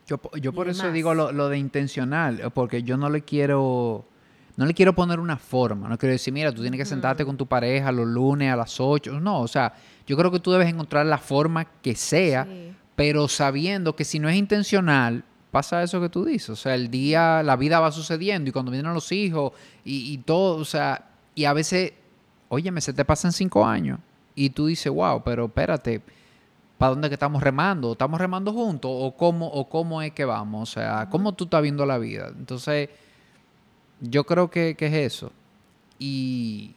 [0.06, 4.04] Yo, yo por eso digo lo, lo de intencional, porque yo no le quiero,
[4.56, 7.36] no le quiero poner una forma, no quiero decir, mira, tú tienes que sentarte con
[7.36, 9.72] tu pareja los lunes a las 8, no, o sea,
[10.06, 12.74] yo creo que tú debes encontrar la forma que sea, Sí.
[12.96, 16.90] pero sabiendo que si no es intencional, pasa eso que tú dices, o sea, el
[16.90, 19.52] día, la vida va sucediendo y cuando vienen los hijos
[19.84, 21.92] y, y todo, o sea, y a veces,
[22.48, 23.98] óyeme, se te pasan cinco años
[24.34, 26.02] y tú dices, wow, pero espérate,
[26.78, 27.92] ¿para dónde que estamos remando?
[27.92, 28.90] ¿Estamos remando juntos?
[28.94, 30.70] ¿O cómo, o cómo es que vamos?
[30.70, 32.28] O sea, ¿cómo tú estás viendo la vida?
[32.28, 32.88] Entonces,
[34.00, 35.32] yo creo que, que es eso.
[35.98, 36.74] Y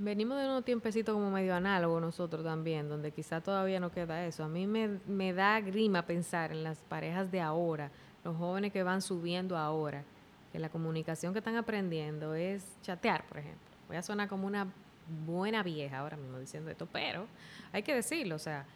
[0.00, 4.44] Venimos de unos tiempecitos como medio análogo nosotros también, donde quizá todavía no queda eso.
[4.44, 7.90] A mí me, da grima pensar en las parejas de ahora,
[8.22, 10.04] los jóvenes que van subiendo ahora,
[10.52, 13.66] que la comunicación que están aprendiendo es chatear, por ejemplo.
[13.88, 14.68] Voy a sonar como una
[15.26, 17.26] buena vieja ahora mismo diciendo esto, pero
[17.72, 18.66] hay que decirlo, o sea,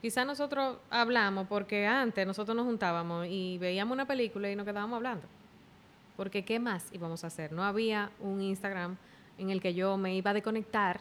[0.00, 4.96] quizá nosotros hablamos porque antes nosotros nos juntábamos y veíamos una película y nos quedábamos
[4.96, 5.26] hablando.
[6.16, 7.52] Porque ¿qué más íbamos a hacer?
[7.52, 8.96] No había un Instagram
[9.40, 11.00] en el que yo me iba a desconectar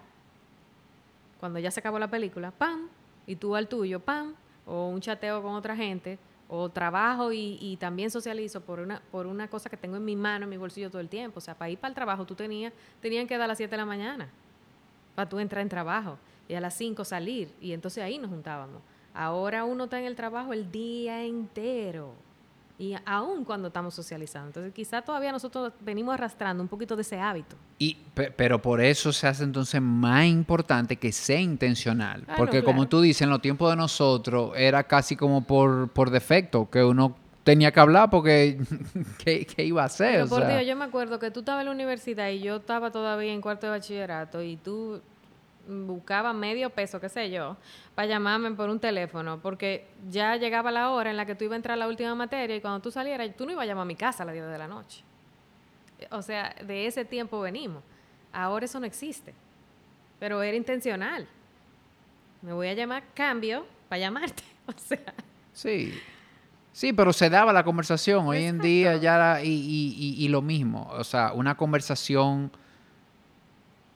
[1.40, 2.88] cuando ya se acabó la película, ¡pam!
[3.28, 4.34] Y tú al tuyo, ¡pam!
[4.66, 9.48] O un chateo con otra gente, o trabajo y, también socializo por una, por una
[9.48, 11.38] cosa que tengo en mi mano, en mi bolsillo todo el tiempo.
[11.38, 13.70] O sea, para ir para el trabajo tú tenías, tenían que dar a las 7
[13.70, 14.30] de la mañana
[15.16, 17.54] para tú entrar en trabajo y a las 5 salir.
[17.62, 18.82] Y entonces ahí nos juntábamos.
[19.14, 22.14] Ahora uno está en el trabajo el día entero.
[22.80, 24.48] Y aún cuando estamos socializando.
[24.48, 27.58] Entonces quizá todavía nosotros venimos arrastrando un poquito de ese hábito.
[27.78, 32.24] Y, pe- pero por eso se hace entonces más importante que sea intencional.
[32.24, 36.10] Claro, porque como tú dices, en los tiempos de nosotros era casi como por, por
[36.10, 38.58] defecto, que uno tenía que hablar porque
[39.26, 40.14] ¿qué, qué iba a hacer?
[40.14, 42.40] Pero O por sea, Dios, yo me acuerdo que tú estabas en la universidad y
[42.40, 45.02] yo estaba todavía en cuarto de bachillerato y tú
[45.70, 47.56] buscabas medio peso, qué sé yo,
[47.96, 51.54] para llamarme por un teléfono, porque ya llegaba la hora en la que tú ibas
[51.54, 53.84] a entrar a la última materia y cuando tú salieras, tú no ibas a llamar
[53.84, 55.04] a mi casa a las 10 de la noche.
[56.12, 57.84] O sea, de ese tiempo venimos.
[58.32, 59.34] Ahora eso no existe,
[60.20, 61.28] pero era intencional.
[62.42, 64.44] Me voy a llamar cambio para llamarte.
[64.70, 65.00] O sea,
[65.52, 65.94] Sí.
[66.72, 68.28] Sí, pero se daba la conversación.
[68.28, 70.88] Hoy en día ya la- y, y- y- y lo mismo.
[70.92, 72.52] O sea, una conversación,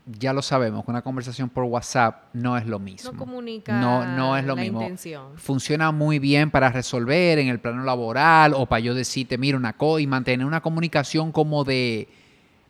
[0.05, 3.11] ya lo sabemos, que una conversación por WhatsApp no es lo mismo.
[3.13, 4.81] no comunica No, no es lo la mismo.
[4.81, 5.37] intención.
[5.37, 9.73] Funciona muy bien para resolver en el plano laboral o para yo decirte, mira, una
[9.77, 12.09] cosa y mantener una comunicación como de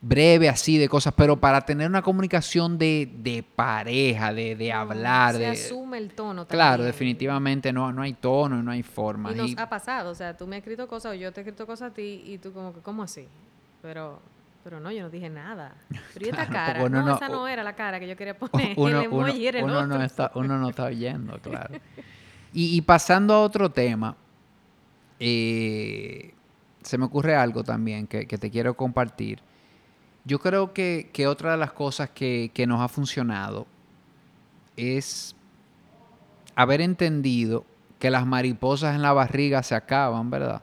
[0.06, 5.34] breve, así, de cosas, pero para tener una comunicación de, de pareja, de, de hablar,
[5.36, 5.48] Se de...
[5.48, 6.92] asume el tono Claro, también.
[6.92, 9.32] definitivamente no, no hay tono, no hay forma.
[9.32, 11.40] Y nos Y- ha pasado, o sea, tú me has escrito cosas o yo te
[11.40, 13.28] he escrito cosas a ti y tú como que, ¿cómo así?
[13.82, 14.22] Pero,
[14.64, 15.76] pero no, yo no dije nada.
[16.14, 16.90] Pero ¿y esta Claro, cara?
[16.90, 18.74] No, no- esa no era la cara que yo quería poner.
[18.78, 20.02] uno, el emoji uno- era el uno no otro.
[20.06, 21.76] está, uno no está oyendo, claro.
[22.54, 24.16] Y, y pasando a otro tema,
[25.20, 26.34] eh,
[26.82, 29.40] se me ocurre algo también que, que te quiero compartir.
[30.26, 33.68] Yo creo que, que otra de las cosas que, que nos ha funcionado
[34.78, 35.36] es
[36.56, 37.66] haber entendido
[38.00, 40.62] que las mariposas en la barriga se acaban, ¿verdad?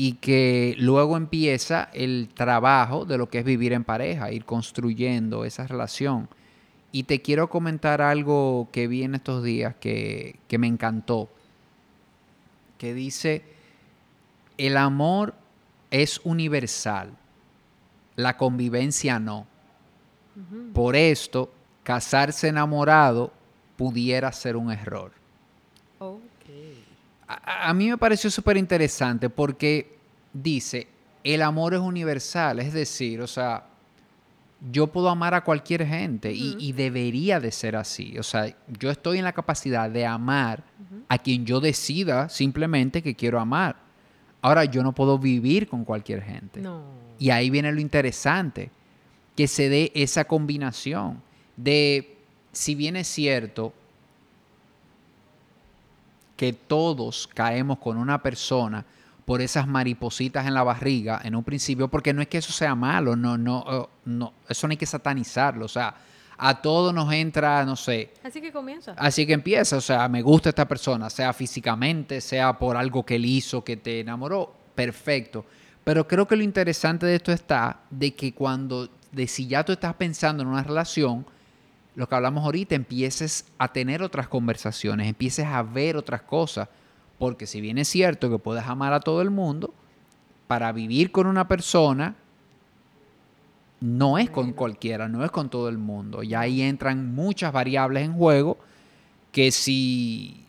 [0.00, 5.44] Y que luego empieza el trabajo de lo que es vivir en pareja, ir construyendo
[5.44, 6.28] esa relación.
[6.92, 11.28] Y te quiero comentar algo que vi en estos días que, que me encantó,
[12.78, 13.42] que dice,
[14.56, 15.34] el amor
[15.90, 17.10] es universal,
[18.14, 19.48] la convivencia no.
[20.74, 23.32] Por esto, casarse enamorado
[23.76, 25.10] pudiera ser un error.
[25.98, 26.27] Ok.
[27.28, 29.98] A, a mí me pareció súper interesante porque
[30.32, 30.88] dice,
[31.22, 33.64] el amor es universal, es decir, o sea,
[34.72, 38.18] yo puedo amar a cualquier gente y, debería de ser así.
[38.18, 40.64] O sea, yo estoy en la capacidad de amar
[41.08, 43.76] a quien yo decida simplemente que quiero amar.
[44.42, 46.60] Ahora, yo no puedo vivir con cualquier gente.
[46.60, 46.82] No.
[47.18, 48.70] Y ahí viene lo interesante,
[49.36, 51.22] que se dé esa combinación
[51.56, 52.16] de,
[52.52, 53.72] si bien es cierto
[56.38, 58.84] que todos caemos con una persona
[59.24, 62.76] por esas maripositas en la barriga en un principio, porque no es que eso sea
[62.76, 65.96] malo, no, no, no, eso no hay que satanizarlo, o sea,
[66.38, 68.92] a todos nos entra, no sé, Así que comienza.
[68.96, 73.16] Así que empieza, o sea, me gusta esta persona, sea físicamente, sea por algo que
[73.16, 75.44] él hizo, que te enamoró, perfecto.
[75.82, 79.72] Pero creo que lo interesante de esto está de que cuando, de si ya tú
[79.72, 81.26] estás pensando en una relación,
[81.98, 86.68] lo que hablamos ahorita, empieces a tener otras conversaciones, empieces a ver otras cosas.
[87.18, 89.74] Porque si bien es cierto que puedes amar a todo el mundo,
[90.46, 92.14] para vivir con una persona
[93.80, 96.22] no es con cualquiera, no es con todo el mundo.
[96.22, 98.58] Y ahí entran muchas variables en juego
[99.32, 100.44] que si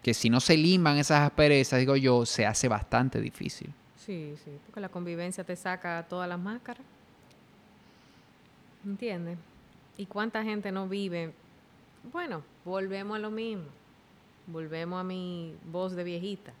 [0.00, 3.70] que si no se liman esas asperezas, digo yo, se hace bastante difícil.
[3.98, 6.86] Sí, sí, porque la convivencia te saca todas las máscaras.
[8.86, 9.36] ¿Entiendes?
[9.96, 11.32] ¿Y cuánta gente no vive?
[12.12, 13.66] Bueno, volvemos a lo mismo.
[14.46, 16.52] Volvemos a mi voz de viejita.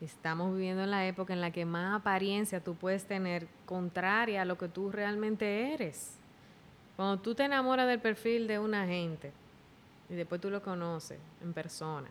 [0.00, 4.44] Estamos viviendo en la época en la que más apariencia tú puedes tener contraria a
[4.44, 6.18] lo que tú realmente eres.
[6.96, 9.32] Cuando tú te enamoras del perfil de una gente
[10.08, 12.08] y después tú lo conoces en persona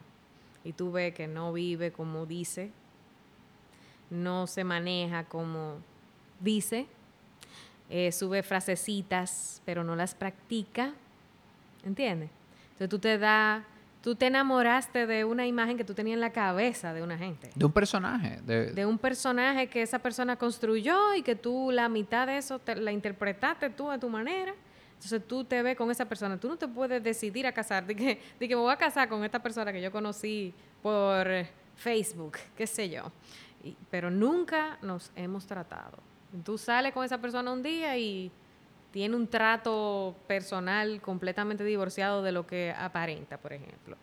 [0.63, 2.71] y tú ves que no vive como dice,
[4.09, 5.77] no se maneja como
[6.39, 6.87] dice,
[7.89, 10.93] eh, sube frasecitas, pero no las practica,
[11.85, 12.29] ¿entiendes?
[12.71, 13.63] Entonces tú te das,
[14.01, 17.49] tú te enamoraste de una imagen que tú tenías en la cabeza de una gente.
[17.55, 18.41] De un personaje.
[18.45, 22.59] De, De un personaje que esa persona construyó y que tú la mitad de eso
[22.59, 24.53] te- la interpretaste tú a tu manera.
[24.95, 26.39] Entonces tú te ves con esa persona.
[26.39, 27.85] Tú no te puedes decidir a casar.
[27.87, 31.27] De que, de que me voy a casar con esta persona que yo conocí por
[31.75, 33.11] Facebook, qué sé yo.
[33.63, 35.97] Y- pero nunca nos hemos tratado.
[36.43, 38.31] Tú sales con esa persona un día y
[38.91, 43.97] tiene un trato personal completamente divorciado de lo que aparenta, por ejemplo.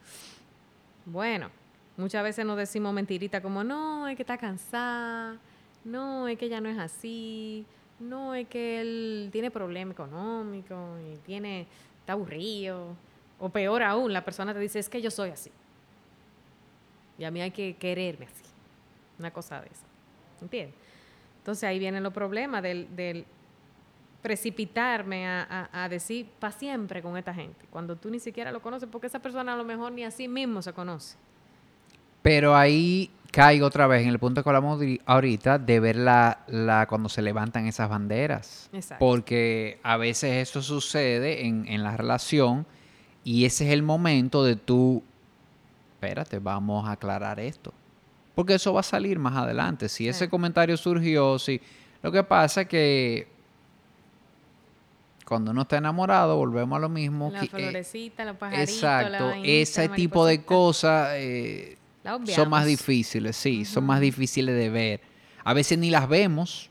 [1.06, 1.48] Bueno,
[1.96, 5.38] muchas veces nos decimos mentiritas como, no, es que está cansada,
[5.84, 7.66] no, es que ella no es así,
[8.00, 11.66] no, es que él tiene problemas económicos y tiene,
[12.00, 12.96] está aburrido.
[13.38, 15.50] O peor aún, la persona te dice, es que yo soy así.
[17.18, 18.44] Y a mí hay que quererme así.
[19.18, 19.84] Una cosa de esa.
[20.40, 20.74] ¿Entiendes?
[21.40, 23.24] Entonces ahí vienen los problemas del, del
[24.22, 28.60] precipitarme a, a- a decir para siempre con esta gente, cuando tú ni siquiera lo
[28.60, 31.16] conoces, porque esa persona a lo mejor ni a sí mismo se conoce.
[32.22, 36.86] Pero ahí caigo otra vez en el punto que hablamos ahorita de ver la, la-
[36.86, 38.68] cuando se levantan esas banderas.
[38.74, 39.02] Exacto.
[39.04, 42.66] Porque a veces eso sucede en, en la relación
[43.24, 45.02] y ese es el momento de tú,
[45.94, 47.72] espérate, vamos a aclarar esto.
[48.40, 49.86] Porque eso va a salir más adelante.
[49.90, 50.30] Si ese Sí.
[50.30, 51.60] comentario surgió, si...
[52.02, 53.28] Lo que pasa es que
[55.26, 57.30] cuando uno está enamorado, volvemos a lo mismo.
[57.30, 61.76] La eh, florecita, los pajaritos, exacto, la vainita, ese la tipo de cosas eh,
[62.34, 65.00] son más difíciles, sí, son más difíciles de ver.
[65.44, 66.70] A veces ni las vemos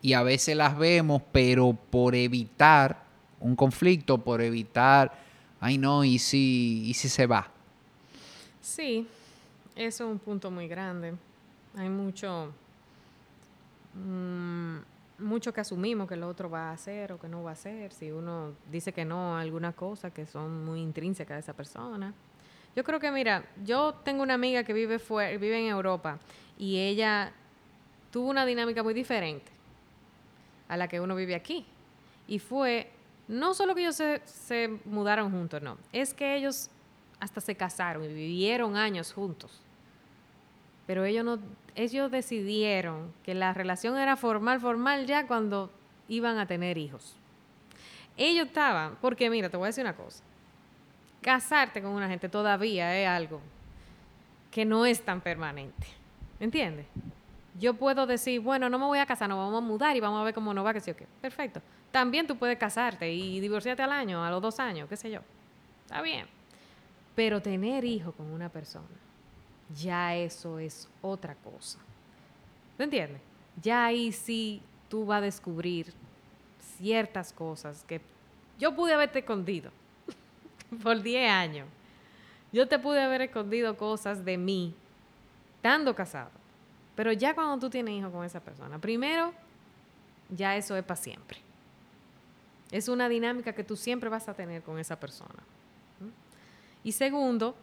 [0.00, 3.02] y a veces las vemos, pero por evitar
[3.40, 5.18] un conflicto, por evitar,
[5.58, 7.50] ay no, y si, y si se va.
[8.62, 9.08] Sí,
[9.78, 11.14] eso es un punto muy grande.
[11.76, 12.52] Hay mucho,
[13.94, 14.78] mm,
[15.20, 17.92] mucho que asumimos que el otro va a hacer o que no va a hacer.
[17.92, 22.14] Si uno dice que no a alguna cosa que son muy intrínsecas de esa persona.
[22.76, 26.18] Yo creo que, mira, yo tengo una amiga que vive, fue- vive en Europa
[26.58, 27.32] y ella
[28.12, 29.50] tuvo una dinámica muy diferente
[30.68, 31.66] a la que uno vive aquí.
[32.28, 32.90] Y fue,
[33.26, 36.70] no solo que ellos se, se mudaron juntos, no, es que ellos
[37.20, 39.60] hasta se casaron y vivieron años juntos.
[40.88, 41.38] Pero ellos no,
[41.74, 45.70] ellos decidieron que la relación era formal, formal ya cuando
[46.08, 47.14] iban a tener hijos.
[48.16, 50.24] Ellos estaban, porque mira, te voy a decir una cosa.
[51.20, 53.42] Casarte con una gente todavía es algo
[54.50, 55.86] que no es tan permanente.
[56.40, 56.86] ¿Entiendes?
[57.60, 60.22] Yo puedo decir, bueno, no me voy a casar, nos vamos a mudar y vamos
[60.22, 61.06] a ver cómo nos va, que sí o qué.
[61.20, 61.60] Perfecto.
[61.90, 65.20] También tú puedes casarte y divorciarte al año, a los dos años, qué sé yo.
[65.84, 66.26] Está bien.
[67.14, 68.86] Pero tener hijos con una persona,
[69.76, 71.78] ya eso es otra cosa.
[72.76, 73.20] ¿Tú entiendes?
[73.62, 75.92] Ya ahí sí tú vas a descubrir
[76.76, 78.00] ciertas cosas que
[78.58, 79.70] yo pude haberte escondido
[80.82, 81.68] por 10 años.
[82.52, 84.74] Yo te pude haber escondido cosas de mí
[85.56, 86.30] estando casado.
[86.96, 89.32] Pero ya cuando tú tienes hijos con esa persona, primero,
[90.30, 91.38] ya eso es para siempre.
[92.70, 95.42] Es una dinámica que tú siempre vas a tener con esa persona.
[96.82, 97.54] Y segundo,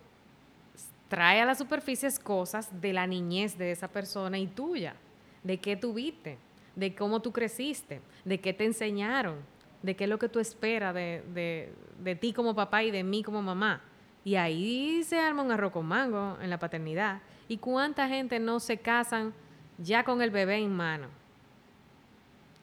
[1.07, 4.95] trae a la superficie cosas de la niñez de esa persona y tuya,
[5.43, 6.37] de qué tuviste,
[6.75, 9.35] de cómo tú creciste, de qué te enseñaron,
[9.81, 11.71] de qué es lo que tú esperas de, de-
[12.03, 13.81] de ti como papá y de mí como mamá.
[14.23, 17.21] Y ahí se arma un arroz con mango en la paternidad.
[17.47, 19.33] ¿Y cuánta gente no se casan
[19.77, 21.07] ya con el bebé en mano?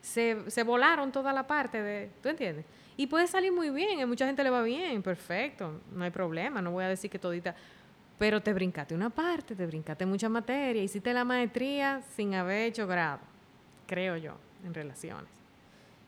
[0.01, 2.65] Se, se volaron toda la parte de, ¿tú entiendes?
[2.97, 6.61] Y puede salir muy bien, a mucha gente le va bien, perfecto, no hay problema,
[6.61, 7.55] no voy a decir que todita,
[8.23, 12.87] pero te brincaste una parte, te brincaste mucha materia, hiciste la maestría sin haber hecho
[12.87, 13.19] grado,
[13.89, 15.29] creo yo, en relaciones.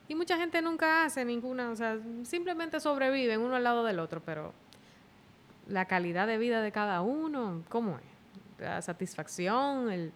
[0.06, 4.22] Y mucha gente nunca hace ninguna, o sea, simplemente sobreviven uno al lado del otro,
[4.24, 4.52] pero
[5.66, 8.60] la calidad de vida de cada uno, ¿cómo es?
[8.60, 10.12] La satisfacción el,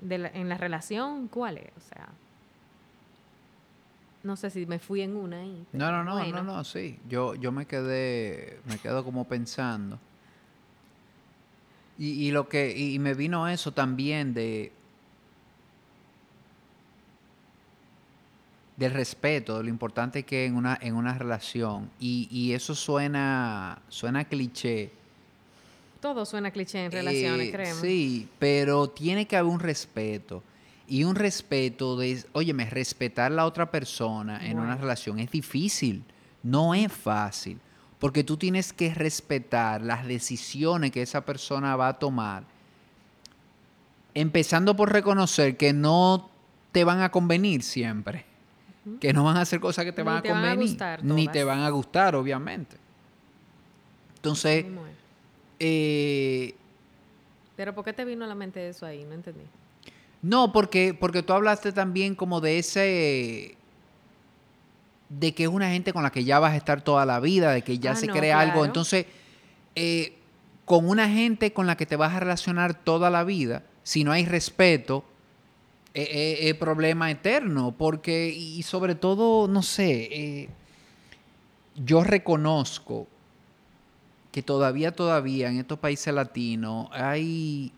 [0.00, 1.72] de la- en la relación, ¿cuál es?
[1.76, 2.10] O sea,
[4.22, 5.66] No sé si me fui en una ahí.
[5.72, 6.44] No, no, no, bueno.
[6.44, 7.00] no, no, sí.
[7.08, 9.98] Yo, yo me quedé, me quedo como pensando.
[11.98, 14.72] Y, y lo que, y me vino eso también de
[18.76, 21.90] del respeto, de lo importante que es en una, en una relación.
[22.00, 24.90] Y, y eso suena, suena cliché.
[26.00, 27.80] Todo suena cliché en relaciones, Eh, creemos.
[27.80, 30.42] Sí, pero tiene que haber un respeto.
[30.88, 36.02] Y un respeto de, óyeme, respetar a la otra persona en una relación es difícil,
[36.42, 37.58] no es fácil,
[38.02, 42.42] porque tú tienes que respetar las decisiones que esa persona va a tomar,
[44.12, 46.28] empezando por reconocer que no
[46.72, 48.24] te van a convenir siempre,
[48.98, 50.70] que no van a hacer cosas que te Ni van a te van a convenir,
[50.70, 52.76] gustar ni te van a gustar, obviamente.
[54.16, 54.66] Entonces,
[55.60, 56.56] eh,
[57.54, 59.04] Pero ¿por qué te vino a la mente eso ahí?
[59.04, 59.44] No entendí.
[60.22, 63.56] No, porque, porque tú hablaste también como de ese
[65.18, 67.52] de que es una gente con la que ya vas a estar toda la vida,
[67.52, 68.64] de que ya Ah, se no, cree algo.
[68.64, 69.06] Entonces,
[69.74, 70.14] eh,
[70.64, 74.12] con una gente con la que te vas a relacionar toda la vida, si no
[74.12, 75.04] hay respeto,
[75.94, 77.74] eh, eh, es problema eterno.
[77.76, 80.48] Porque, y sobre todo, no sé,
[81.76, 83.06] yo reconozco
[84.30, 87.70] que todavía, todavía en estos países latinos hay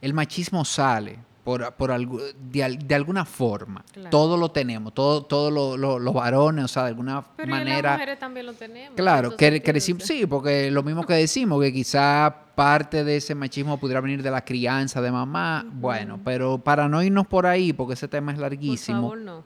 [0.00, 3.84] el machismo sale por, por algu- de, de alguna forma.
[3.92, 4.10] Claro.
[4.10, 7.50] Todo lo tenemos, todos todo lo- lo- los varones, o sea, de alguna Pero y
[7.50, 7.92] las manera.
[7.92, 8.96] mujeres también lo tenemos.
[8.96, 10.16] Claro, que, que ¿qué decimos- dices?
[10.20, 14.30] sí, porque lo mismo que decimos, que quizá parte de ese machismo pudiera venir de
[14.30, 15.66] la crianza de mamá.
[15.70, 19.44] Bueno, pero para no irnos por ahí, porque ese tema es Por larguísimo, favor, no.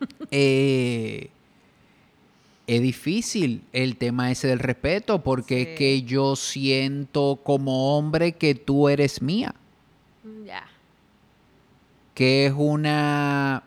[0.30, 1.30] eh,
[2.66, 8.54] es difícil el tema ese del respeto, porque es que yo siento como hombre que
[8.54, 9.54] tú eres mía.
[12.14, 13.62] Que es una,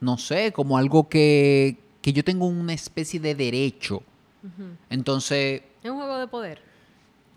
[0.00, 4.02] no sé, como algo que, que yo tengo una especie de derecho.
[4.90, 6.60] Entonces, Es un juego de poder.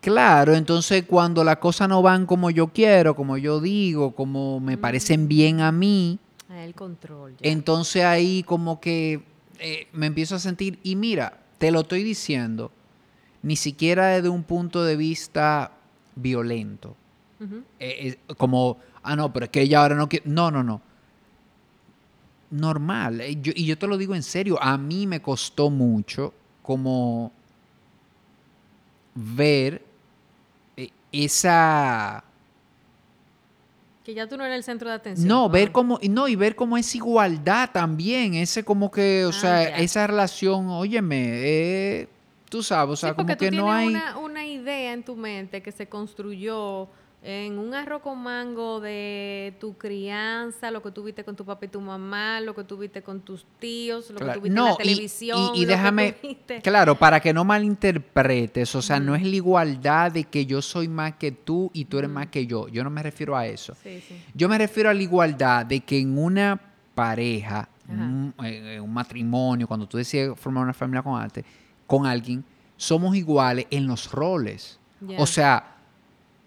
[0.02, 4.78] claro, entonces cuando las cosas no van como yo quiero, como yo digo, como me
[4.78, 6.20] parecen bien a mí,
[6.52, 7.32] El control.
[7.40, 7.50] ya.
[7.50, 9.22] entonces ahí como que
[9.60, 12.72] eh, me empiezo a sentir, y mira, te lo estoy diciendo,
[13.42, 15.72] ni siquiera desde un punto de vista
[16.16, 16.96] violento.
[17.40, 20.26] Eh, eh, como, ah, no, pero es que ella ahora no quiere.
[20.30, 20.82] No, no, no.
[22.50, 23.22] Normal.
[23.22, 27.32] eh, yo- y yo te lo digo en serio, a mí me costó mucho como
[29.16, 29.84] ver
[30.78, 32.24] eh, esa...
[34.06, 35.28] Que ya tú no eres el centro de atención.
[35.28, 35.74] No, ver Ah.
[35.74, 39.78] cómo, no, y ver cómo es igualdad también, ese como que, o Ah, sea, ya.
[39.80, 42.08] esa relación, óyeme, eh,
[42.50, 43.88] tú sabes, o sea, sí, como tú que no hay...
[43.88, 46.88] una, una idea en tu mente que se construyó
[47.24, 51.70] en un arroz con mango de tu crianza, lo que tuviste con tu papá y
[51.70, 54.74] tu mamá, lo que tuviste con tus tíos, lo Claro, que tuviste en la y-
[54.74, 55.40] y- televisión.
[55.56, 56.16] Y, que déjame,
[56.64, 60.88] claro, para que no malinterpretes, o sea, no es la igualdad de que yo soy
[60.88, 62.68] más que tú y tú eres más que yo.
[62.68, 63.76] Yo no me refiero a eso.
[63.82, 64.16] Sí, sí.
[64.34, 66.60] Yo me refiero a la igualdad de que en una
[66.94, 71.44] pareja, un, en un matrimonio, cuando tú decides formar una familia con, arte,
[71.86, 72.44] con alguien,
[72.76, 74.80] somos iguales en los roles.
[75.18, 75.77] O sea,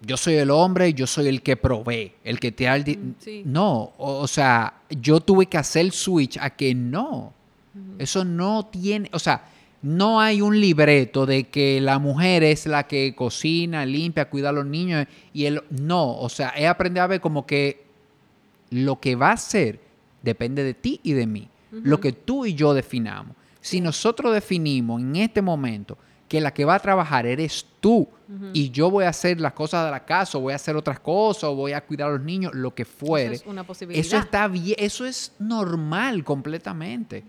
[0.05, 2.83] yo soy el hombre y yo soy el que provee, el que te el...
[2.83, 3.43] di- Mm, sí.
[3.45, 7.33] No, o, o sea, yo tuve que hacer el switch a que no.
[7.99, 9.45] Eso no tiene, o sea,
[9.81, 14.51] no hay un libreto de que la mujer es la que cocina, limpia, cuida a
[14.51, 17.85] los niños y él no, o sea, he aprendido a ver como que
[18.71, 19.79] lo que va a ser
[20.21, 23.35] depende de ti y de mí, lo que tú y yo definamos.
[23.61, 25.97] Si nosotros definimos en este momento
[26.31, 28.07] que la que va a trabajar eres tú
[28.53, 30.97] y yo voy a hacer las cosas de la casa, o voy a hacer otras
[31.01, 33.35] cosas, o voy a cuidar a los niños, lo que fuere.
[33.35, 33.99] Eso es una posibilidad.
[34.05, 37.25] Eso está bien, eso es normal completamente.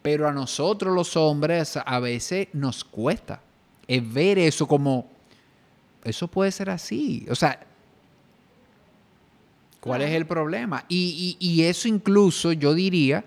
[0.00, 3.42] Pero a nosotros los hombres a veces nos cuesta
[3.86, 5.06] es ver eso como,
[6.02, 7.26] eso puede ser así.
[7.30, 7.60] O sea,
[9.80, 10.84] ¿cuál es el problema?
[10.88, 13.22] Y, y- y eso incluso yo diría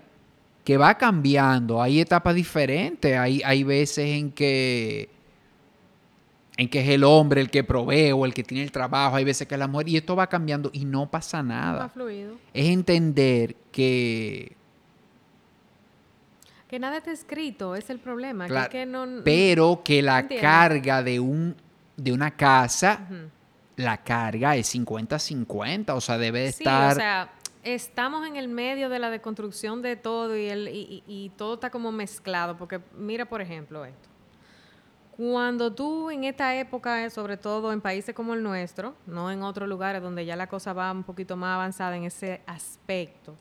[0.64, 1.80] que va cambiando.
[1.80, 3.16] Hay etapas diferentes.
[3.16, 5.08] Hay, hay veces en que
[6.60, 9.24] en que es el hombre el que provee o el que tiene el trabajo, hay
[9.24, 12.34] veces que es la mujer, y esto va cambiando y no pasa nada Va fluido.
[12.52, 14.56] es entender que,
[16.68, 18.44] Que nada está escrito, es el problema.
[18.44, 20.42] que- Claro, que no, pero que la Entiendo.
[20.42, 21.56] carga de un
[21.96, 23.06] de una casa,
[23.76, 27.32] la carga es 50-50, o sea, debe de Sí, estar o sea,
[27.62, 31.54] estamos en el medio de la deconstrucción de todo y, el, y, y- y todo
[31.54, 32.56] está como mezclado.
[32.56, 34.09] Porque mira, por ejemplo, esto.
[35.20, 39.42] Cuando tú en esta época, eh, sobre todo en países como el nuestro, no en
[39.42, 43.36] otros lugares donde ya la cosa va un poquito más avanzada en ese aspecto,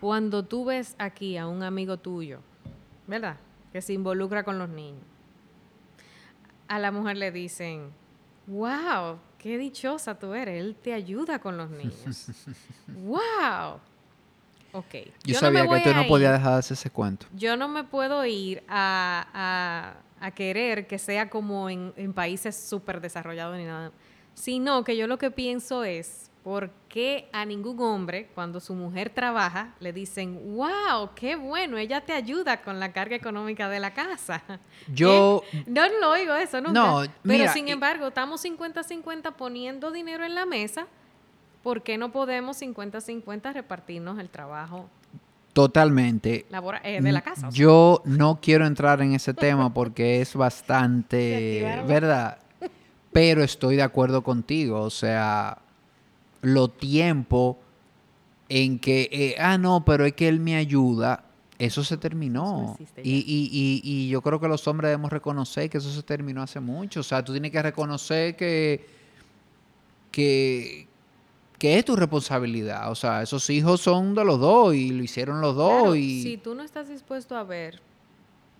[0.00, 2.40] cuando tú ves aquí a un amigo tuyo,
[3.06, 3.36] ¿verdad?
[3.72, 5.04] Que se involucra con los niños,
[6.66, 7.92] a la mujer le dicen,
[8.48, 12.30] wow, qué dichosa tú eres, él te ayuda con los niños.
[12.88, 13.78] wow.
[14.72, 14.94] Ok.
[15.22, 17.26] Yo, sabía que tú no podías dejar de hacer ese cuento.
[17.32, 19.94] Yo no me puedo ir a, a,
[20.30, 23.92] querer que sea como en, en países súper desarrollados ni nada,
[24.34, 29.10] sino que yo lo que pienso es, ¿Por qué a ningún hombre, cuando su mujer
[29.10, 33.94] trabaja, le dicen, wow, qué bueno, ella te ayuda con la carga económica de la
[33.94, 34.42] casa?
[34.92, 35.44] Yo...
[35.52, 35.64] ¿Eh?
[35.68, 36.72] No lo oigo eso nunca.
[36.72, 40.88] No, Pero sin embargo, estamos 50-50 poniendo dinero en la mesa.
[41.62, 44.90] ¿Por qué no podemos 50-50 repartirnos el trabajo
[45.52, 46.46] Totalmente.
[46.82, 47.50] Eh, de la casa.
[47.50, 52.38] Yo no quiero entrar en ese tema porque es bastante, ¿verdad?
[53.12, 54.80] Pero estoy de acuerdo contigo.
[54.80, 55.58] O sea,
[56.40, 57.58] lo tiempo
[58.48, 61.24] en que, eh, ah, no, pero es que él me ayuda,
[61.58, 62.76] eso se terminó.
[63.02, 66.60] y, y, y, yo creo que los hombres debemos reconocer que eso se terminó hace
[66.60, 67.00] mucho.
[67.00, 68.86] O sea, tú tienes que reconocer que,
[70.10, 70.88] que,
[71.62, 72.90] que es tu responsabilidad.
[72.90, 75.96] O sea, esos hijos son de los dos y lo hicieron los dos.
[75.96, 76.20] y...
[76.20, 77.80] Si tú no estás dispuesto a ver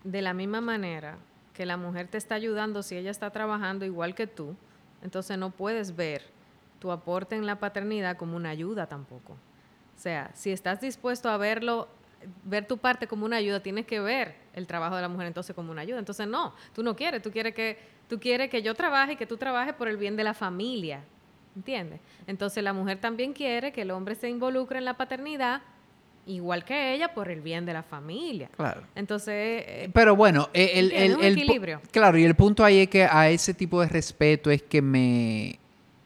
[0.05, 1.19] de la misma manera
[1.53, 4.55] que la mujer te está ayudando si ella está trabajando igual que tú,
[5.03, 6.23] entonces no puedes ver
[6.79, 9.33] tu aporte en la paternidad como una ayuda tampoco.
[9.33, 11.89] O sea, si estás dispuesto a verlo,
[12.45, 15.57] ver tu parte como una ayuda, tienes que ver el trabajo de la mujer entonces
[15.57, 15.99] como una ayuda.
[15.99, 19.27] Entonces no, tú no quieres, tú quieres que tú quieres que yo trabaje y que
[19.27, 21.03] tú trabajes por el bien de la familia.
[21.55, 22.01] ¿Entiendes?
[22.27, 25.63] Entonces la mujer también quiere que el hombre se involucre en la paternidad
[26.27, 28.49] igual que ella por el bien de la familia.
[28.57, 28.83] Claro.
[28.95, 31.81] Entonces, eh, pero bueno, el, el, el, equilibrio.
[31.91, 35.59] Claro, y el punto ahí es que a ese tipo de respeto es que me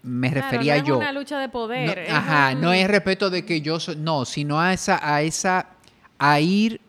[0.06, 0.94] me refería yo.
[0.94, 2.06] No es una lucha de poder.
[2.10, 5.66] ajá, no es respeto de que yo soy, no, sino a esa, a esa,
[6.18, 6.80] a ir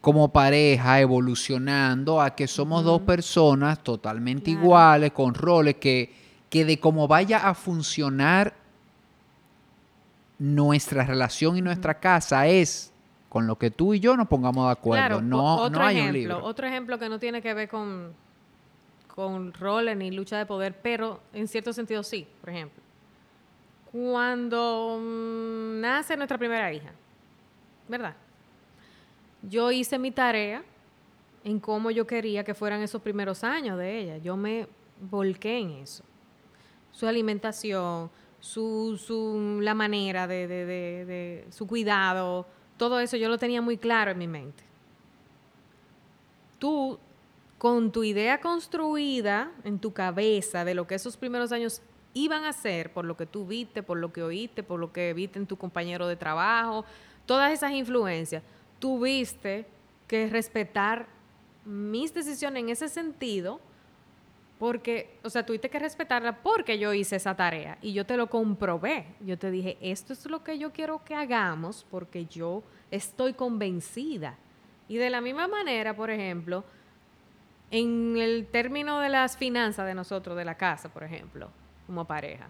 [0.00, 6.14] como pareja evolucionando a que somos dos personas totalmente iguales, con roles, que,
[6.48, 8.54] que de cómo vaya a funcionar
[10.38, 12.92] nuestra relación y nuestra casa es
[13.28, 15.20] con lo que tú y yo nos pongamos de acuerdo.
[15.20, 16.42] no, no hay un libro.
[16.42, 18.14] Otro ejemplo que no tiene que ver con
[19.20, 22.82] con roles ni lucha de poder, pero en cierto sentido sí, por ejemplo.
[23.92, 26.90] Cuando mm, nace nuestra primera hija,
[27.88, 28.14] ¿verdad?
[29.42, 30.62] Yo hice mi tarea
[31.44, 34.18] en cómo yo quería que fueran esos primeros años de ella.
[34.18, 34.68] Yo me
[35.00, 36.04] volqué en eso.
[36.92, 38.10] Su alimentación,
[38.40, 43.76] su, su la manera de, de, de, su cuidado, todo eso yo lo tenía muy
[43.76, 44.64] claro en mi mente.
[46.58, 46.98] Tú
[47.58, 51.82] con tu idea construida en tu cabeza de lo que esos primeros años
[52.14, 55.12] iban a ser, por lo que tú viste, por lo que oíste, por lo que
[55.12, 56.84] viste en tu compañero de trabajo,
[57.26, 58.42] todas esas influencias,
[58.80, 59.66] tuviste
[60.08, 61.06] que respetar
[61.64, 63.60] mis decisiones en ese sentido,
[64.58, 68.28] porque, o sea, tuviste que respetarla porque yo hice esa tarea y yo te lo
[68.28, 69.06] comprobé.
[69.20, 74.36] Yo te dije, esto es lo que yo quiero que hagamos porque yo estoy convencida.
[74.88, 76.64] Y de la misma manera, por ejemplo,
[77.70, 81.50] en el término de las finanzas de nosotros, de la casa, por ejemplo,
[81.86, 82.48] como pareja,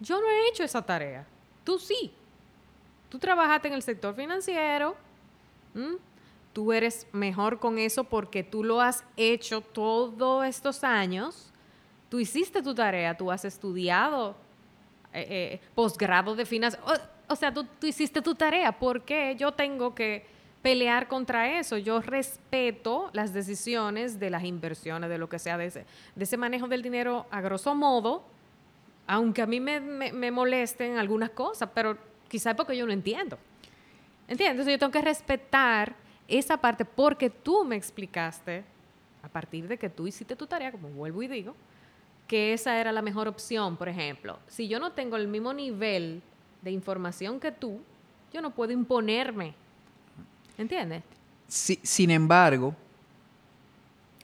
[0.00, 1.26] yo no he hecho esa tarea.
[1.64, 2.12] Tú sí.
[3.08, 4.96] Tú trabajaste en el sector financiero.
[6.52, 11.52] Tú eres mejor con eso porque tú lo has hecho todos estos años.
[12.08, 14.36] Tú hiciste tu tarea, tú has estudiado
[15.12, 16.80] eh, eh, posgrado de finanzas.
[17.28, 18.70] O, sea, tú, tú hiciste tu tarea.
[18.72, 20.26] ¿Por qué yo tengo que
[20.64, 21.76] pelear contra eso.
[21.76, 26.38] Yo respeto las decisiones de las inversiones, de lo que sea, de ese, de ese
[26.38, 28.24] manejo del dinero a grosso modo,
[29.06, 31.98] aunque a mí me, me, molesten algunas cosas, pero
[32.28, 33.38] quizás porque yo no entiendo.
[34.28, 34.52] ¿Entiendes?
[34.52, 35.94] Entonces yo tengo que respetar
[36.28, 38.64] esa parte porque tú me explicaste,
[39.22, 41.54] a partir de que tú hiciste tu tarea, como vuelvo y digo,
[42.26, 44.38] que esa era la mejor opción, por ejemplo.
[44.48, 46.22] Si yo no tengo el mismo nivel
[46.62, 47.80] de información que tú,
[48.32, 49.54] yo no puedo imponerme
[50.56, 51.02] ¿Entiendes?
[51.48, 52.74] sin embargo...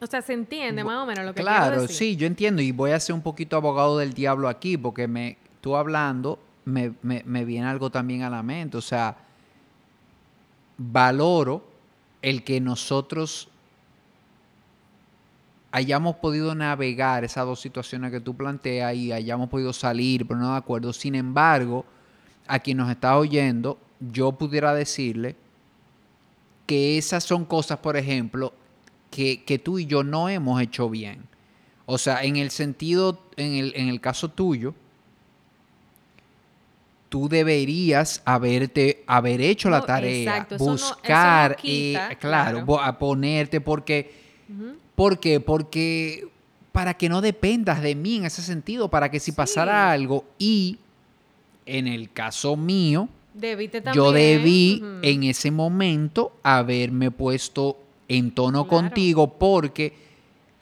[0.00, 1.96] O sea, se entiende más o menos lo que Claro, quiero decir?
[1.96, 5.36] sí, yo entiendo y voy a ser un poquito abogado del diablo aquí porque me,
[5.60, 8.78] tú hablando me, me viene algo también a la mente.
[8.78, 9.14] O sea,
[10.82, 11.62] valoro
[12.22, 13.48] el que nosotros
[15.72, 20.52] hayamos podido navegar esas dos situaciones que tú planteas y hayamos podido salir, pero no
[20.52, 20.92] de acuerdo.
[20.94, 21.84] Sin embargo,
[22.46, 25.36] a quien nos está oyendo, yo pudiera decirle
[26.66, 28.54] que esas son cosas, por ejemplo,
[29.10, 31.24] que, tú y yo no hemos hecho bien.
[31.84, 34.74] O sea, en el sentido, en el, en el caso tuyo,
[37.10, 42.16] tú deberías haberte haber hecho la tarea, exacto, eso no- eso no buscar, quita, eh,
[42.16, 44.10] claro, a ponerte porque,
[44.94, 45.40] ¿por qué?
[45.40, 46.28] Porque
[46.72, 50.78] para que no dependas de mí en ese sentido, para que si pasara algo y
[51.66, 53.92] en el caso mío, también.
[53.92, 57.76] yo debí en ese momento haberme puesto
[58.08, 58.84] en tono Claro.
[58.88, 59.92] contigo porque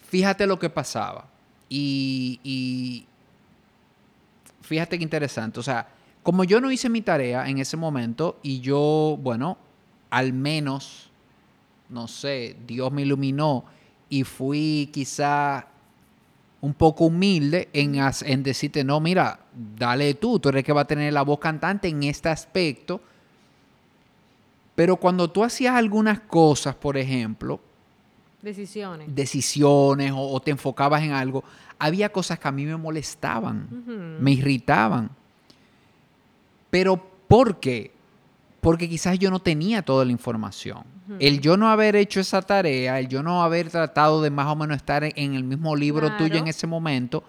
[0.08, 1.26] fíjate lo que pasaba.
[1.68, 3.04] Y, y
[4.62, 5.60] fíjate qué interesante.
[5.60, 5.86] O sea,
[6.28, 9.56] como yo no hice mi tarea en ese momento y yo, bueno,
[10.10, 11.08] al menos,
[11.88, 13.64] no sé, Dios me iluminó
[14.10, 15.68] y fui quizá
[16.60, 19.40] un poco humilde en, decirte, no, mira,
[19.78, 23.00] dale tú, tú eres el que va a tener la voz cantante en este aspecto.
[24.74, 27.58] Pero cuando tú hacías algunas cosas, por ejemplo,
[28.42, 29.14] Decisiones.
[29.14, 31.42] decisiones o, o te enfocabas en algo,
[31.78, 35.16] había cosas que a mí me molestaban, me irritaban.
[36.70, 37.92] Pero ¿por qué?
[38.60, 40.82] Porque quizás yo no tenía toda la información.
[41.18, 44.56] El yo no haber hecho esa tarea, el yo no haber tratado de más o
[44.56, 47.24] menos estar en, el mismo libro tuyo en ese momento,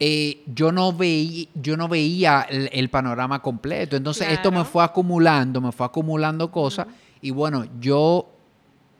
[0.00, 3.96] eh, yo, no veía, yo no veía el, el panorama completo.
[3.96, 6.86] Entonces esto me fue acumulando, me fue acumulando cosas.
[7.20, 8.30] Y bueno, yo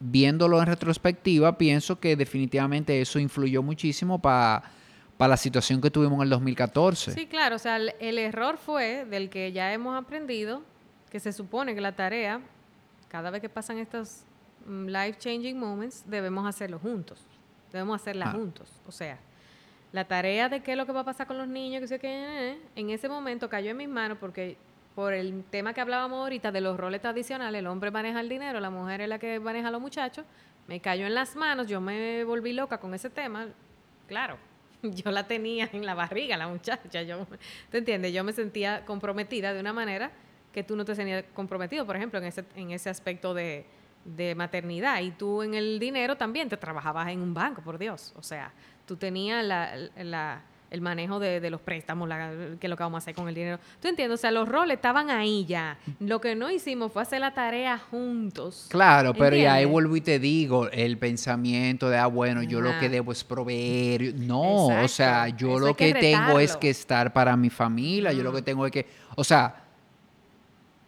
[0.00, 4.62] viéndolo en retrospectiva, pienso que definitivamente eso influyó muchísimo para
[5.18, 7.12] la situación que tuvimos en el 2014.
[7.12, 10.62] Sí, claro, o sea, el, el error fue del que ya hemos aprendido,
[11.10, 12.40] que se supone que la tarea,
[13.08, 14.24] cada vez que pasan estos
[14.68, 17.20] life changing moments, debemos hacerlo juntos.
[17.72, 18.32] Debemos hacerla Ah.
[18.32, 18.68] juntos.
[18.86, 19.18] O sea,
[19.92, 21.98] la tarea de qué es lo que va a pasar con los niños, que sé
[21.98, 24.56] qué, eh, en ese momento cayó en mis manos porque
[24.94, 28.60] por el tema que hablábamos ahorita de los roles tradicionales, el hombre maneja el dinero,
[28.60, 30.24] la mujer es la que maneja a los muchachos,
[30.68, 33.46] me cayó en las manos, yo me volví loca con ese tema,
[34.08, 34.36] claro,
[35.04, 37.26] yo la tenía en la barriga, la muchacha, yo,
[37.70, 38.12] ¿te entiendes?
[38.12, 40.10] Yo me sentía comprometida de una manera
[40.52, 43.66] que tú no te sentías comprometido, por ejemplo, en ese, en ese aspecto de,
[44.04, 45.00] de maternidad.
[45.02, 48.12] Y tú en el dinero también te trabajabas en un banco, por Dios.
[48.16, 48.52] O sea,
[48.86, 52.82] tú tenías la, la- el manejo de, de los préstamos, la, qué es lo que
[52.82, 53.58] vamos a hacer con el dinero.
[53.80, 54.18] ¿Tú entiendes?
[54.18, 55.78] O sea, los roles estaban ahí ya.
[56.00, 58.66] Lo que no hicimos fue hacer la tarea juntos.
[58.68, 62.70] Claro, pero ya ahí vuelvo y te digo, el pensamiento de, ah, bueno, yo lo
[62.80, 64.14] que debo es proveer.
[64.16, 68.12] No, o sea, yo Eso lo que, que tengo es que estar para mi familia,
[68.12, 68.86] yo lo que tengo es que,
[69.16, 69.62] o sea,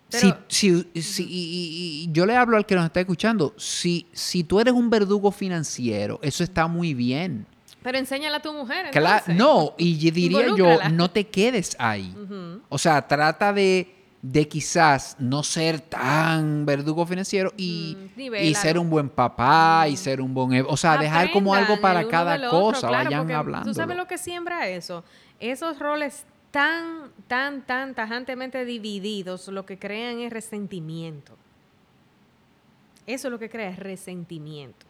[0.08, 4.06] si, si, si- y, y- y yo le hablo al que nos está escuchando, si,
[4.12, 7.46] si tú eres un verdugo financiero, eso está muy bien.
[7.82, 8.86] Pero enséñala a tu mujer.
[8.92, 9.36] Entonces.
[9.36, 12.14] no, y diría yo, no te quedes ahí.
[12.68, 18.78] O sea, trata de, de quizás no ser tan verdugo financiero y, Mm, y ser
[18.78, 20.66] un buen papá y ser un buen...
[20.68, 23.70] O sea, dejar como algo para cada otro, cosa, claro, vayan hablando.
[23.70, 25.04] ¿Tú sabes lo que siembra eso?
[25.38, 31.36] Esos roles tan, tan, tan tajantemente divididos, lo que crean es resentimiento.
[33.06, 34.84] Eso es lo que crea es resentimiento.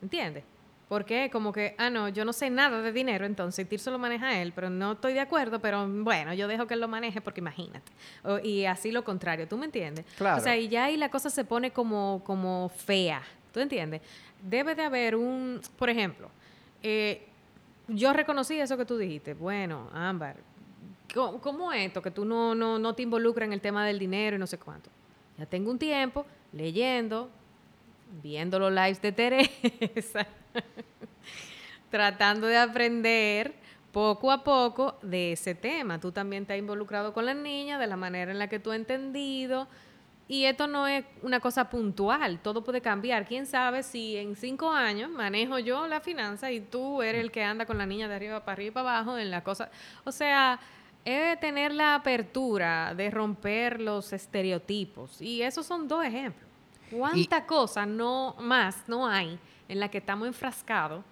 [0.00, 0.44] ¿Entiendes?
[0.90, 4.42] Porque como que, ah, no, yo no sé nada de dinero, entonces Tirso lo maneja
[4.42, 7.38] él, pero no estoy de acuerdo, pero bueno, yo dejo que él lo maneje porque
[7.40, 7.92] imagínate.
[8.24, 10.04] O- y así lo contrario, ¿tú me entiendes?
[10.18, 10.38] Claro.
[10.38, 13.22] O sea, y ya ahí la cosa se pone como, como fea,
[13.52, 14.00] ¿tú entiendes?
[14.42, 16.28] Debe de haber un, por ejemplo,
[16.82, 17.24] eh,
[17.86, 20.38] yo reconocí eso que tú dijiste, bueno, Ámbar,
[21.14, 22.02] ¿cómo, cómo esto?
[22.02, 24.58] Que tú no, no, no te involucras en el tema del dinero y no sé
[24.58, 24.90] cuánto.
[25.38, 27.30] Ya tengo un tiempo leyendo,
[28.24, 30.26] viendo los lives de Teresa,
[31.90, 33.54] tratando de aprender
[33.92, 36.00] poco a poco de ese tema.
[36.00, 38.70] Tú también te has involucrado con las niñas de la manera en la que tú
[38.70, 39.66] has entendido.
[40.28, 43.26] Y esto no es una cosa puntual, todo puede cambiar.
[43.26, 47.42] ¿Quién sabe si en cinco años manejo yo la finanza y tú eres el que
[47.42, 49.70] anda con la niña de arriba para arriba y para abajo en la cosa?
[50.04, 50.60] O sea,
[51.04, 55.20] es tener la apertura de romper los estereotipos.
[55.20, 56.48] Y esos son dos ejemplos.
[56.92, 59.36] ¿Cuánta cosa no más no hay
[59.70, 61.04] en la que estamos enfrascados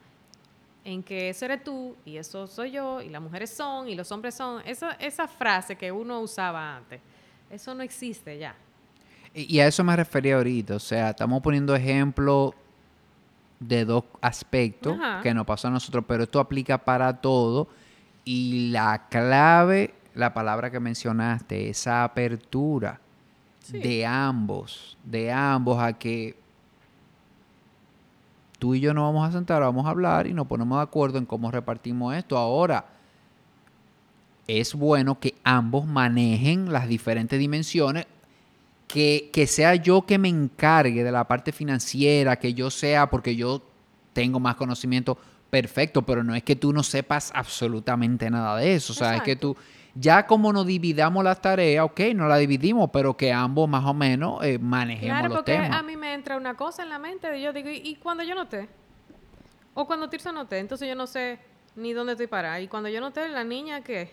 [0.85, 4.11] en que eso eres tú y eso soy yo y las mujeres son y los
[4.11, 4.63] hombres son?
[4.67, 7.01] Esa, esa frase que uno usaba antes,
[7.51, 8.55] eso no existe ya.
[9.35, 10.77] Y y a eso me refería ahorita.
[10.77, 12.55] O sea, estamos poniendo ejemplo
[13.61, 15.21] de dos aspectos Ajá.
[15.23, 17.69] que nos pasó a nosotros, pero esto aplica para todo.
[18.25, 23.01] Y la clave, la palabra que mencionaste, esa apertura
[23.61, 23.79] Sí.
[23.81, 26.35] de ambos, de ambos a que
[28.59, 31.19] tú y yo nos vamos a sentar, vamos a hablar y nos ponemos de acuerdo
[31.19, 32.37] en cómo repartimos esto.
[32.37, 32.87] Ahora,
[34.47, 38.07] es bueno que ambos manejen las diferentes dimensiones,
[38.87, 43.37] que, que sea yo que me encargue de la parte financiera, que yo sea, porque
[43.37, 43.63] yo
[44.13, 45.19] tengo más conocimiento
[45.51, 49.23] perfecto, pero no es que tú no sepas absolutamente nada de eso, o sea, es
[49.23, 49.57] que tú
[50.01, 53.95] Ya como nos dividamos las tareas, ok, no la dividimos, pero que ambos más o
[53.95, 55.73] menos eh, manejemos Claro, los porque temas.
[55.73, 58.23] a mí me entra una cosa en la mente y yo digo, ¿y, y cuando
[58.23, 58.69] yo no esté?
[59.75, 61.39] O cuando Tirso no esté, entonces yo no sé
[61.75, 62.61] ni dónde estoy parada.
[62.61, 64.13] Y cuando yo no esté, la niña, ¿qué?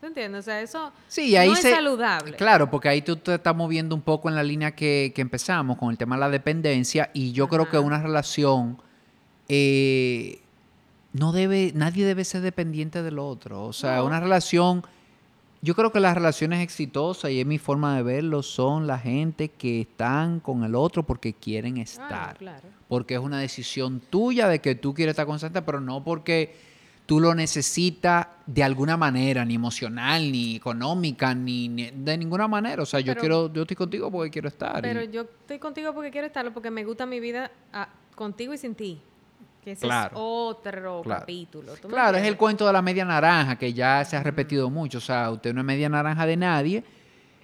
[0.00, 0.40] ¿Tú entiendes?
[0.40, 2.36] O sea, eso Sí, ahí no se- es saludable.
[2.36, 5.78] Claro, porque ahí tú te estás moviendo un poco en la línea que, que empezamos
[5.78, 8.78] con el tema de la dependencia y yo creo que una relación
[9.48, 10.40] eh,
[11.12, 13.64] no debe, nadie debe ser dependiente del otro.
[13.64, 14.06] O sea, No.
[14.06, 14.84] una relación,
[15.64, 19.48] yo creo que las relaciones exitosas y es mi forma de verlo son la gente
[19.48, 22.68] que están con el otro porque quieren Ah, estar, claro.
[22.86, 26.54] porque es una decisión tuya de que tú quieres estar constante, pero no porque
[27.06, 32.82] tú lo necesitas de alguna manera, ni emocional, ni económica, ni, ni- de ninguna manera.
[32.82, 34.78] O sea, yo Pero- quiero, yo estoy contigo porque quiero estar.
[34.78, 38.52] y- Pero yo estoy contigo porque quiero estarlo, porque me gusta mi vida ah, contigo
[38.52, 39.00] y sin ti.
[39.64, 40.10] Que ese Claro.
[40.14, 41.20] es otro Claro.
[41.20, 41.72] capítulo.
[41.80, 44.68] ¿tú me Claro, es el cuento de la media naranja que ya se ha repetido
[44.70, 44.98] mucho.
[44.98, 46.84] O sea, usted no es media naranja de nadie.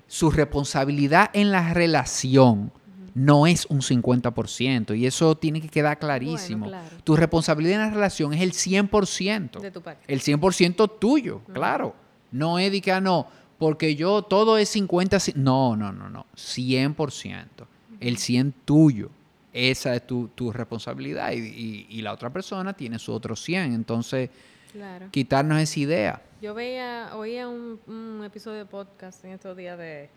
[0.07, 2.73] Su responsabilidad en la relación
[3.15, 4.95] no es un 50%.
[4.95, 6.67] Y eso tiene que quedar clarísimo.
[6.67, 6.97] Bueno, claro.
[7.05, 9.61] Tu responsabilidad en la relación es el 100%.
[9.61, 10.05] De tu parte.
[10.13, 11.95] El 100% tuyo, claro.
[12.33, 13.27] No es de que, ah, no,
[13.59, 15.17] porque yo todo es 50.
[15.19, 16.27] ci- No, no, no, no.
[16.37, 17.67] 100%.
[17.99, 19.11] El 100 tuyo.
[19.53, 21.33] Esa es tu, tu responsabilidad.
[21.33, 23.73] Y, y- y la otra persona tiene su otro 100.
[23.75, 24.31] Entonces,
[24.73, 25.09] Claro.
[25.11, 26.23] quitarnos esa idea.
[26.41, 30.09] Yo veía, oía un, un episodio de podcast en estos días de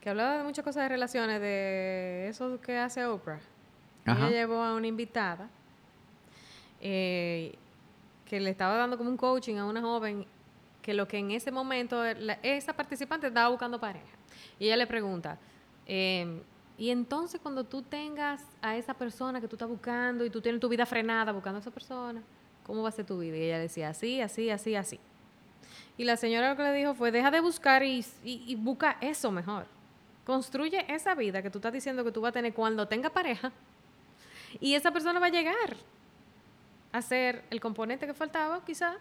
[0.00, 3.40] que hablaba de muchas cosas de relaciones, de eso que hace Oprah.
[4.06, 4.28] Ajá.
[4.28, 5.48] Ella llevó a una invitada
[6.80, 7.54] eh,
[8.24, 10.24] que le estaba dando como un coaching a una joven
[10.82, 14.06] que lo que en ese momento la- esa participante estaba buscando pareja.
[14.58, 15.38] Y ella le pregunta,
[15.86, 16.40] eh,
[16.78, 20.60] y entonces cuando tú tengas a esa persona que tú estás buscando y tú tienes
[20.60, 22.22] tu vida frenada buscando a esa persona,
[22.64, 23.36] ¿cómo va a ser tu vida?
[23.36, 25.00] Y ella decía, así, así, así, así.
[25.96, 29.66] Y la señora lo que le dijo fue, deja de buscar y, busca eso mejor.
[30.24, 33.50] Construye esa vida que tú estás diciendo que tú vas a tener cuando tenga pareja.
[34.60, 35.76] Y esa persona va a llegar
[36.92, 38.98] a ser el componente que faltaba, quizá,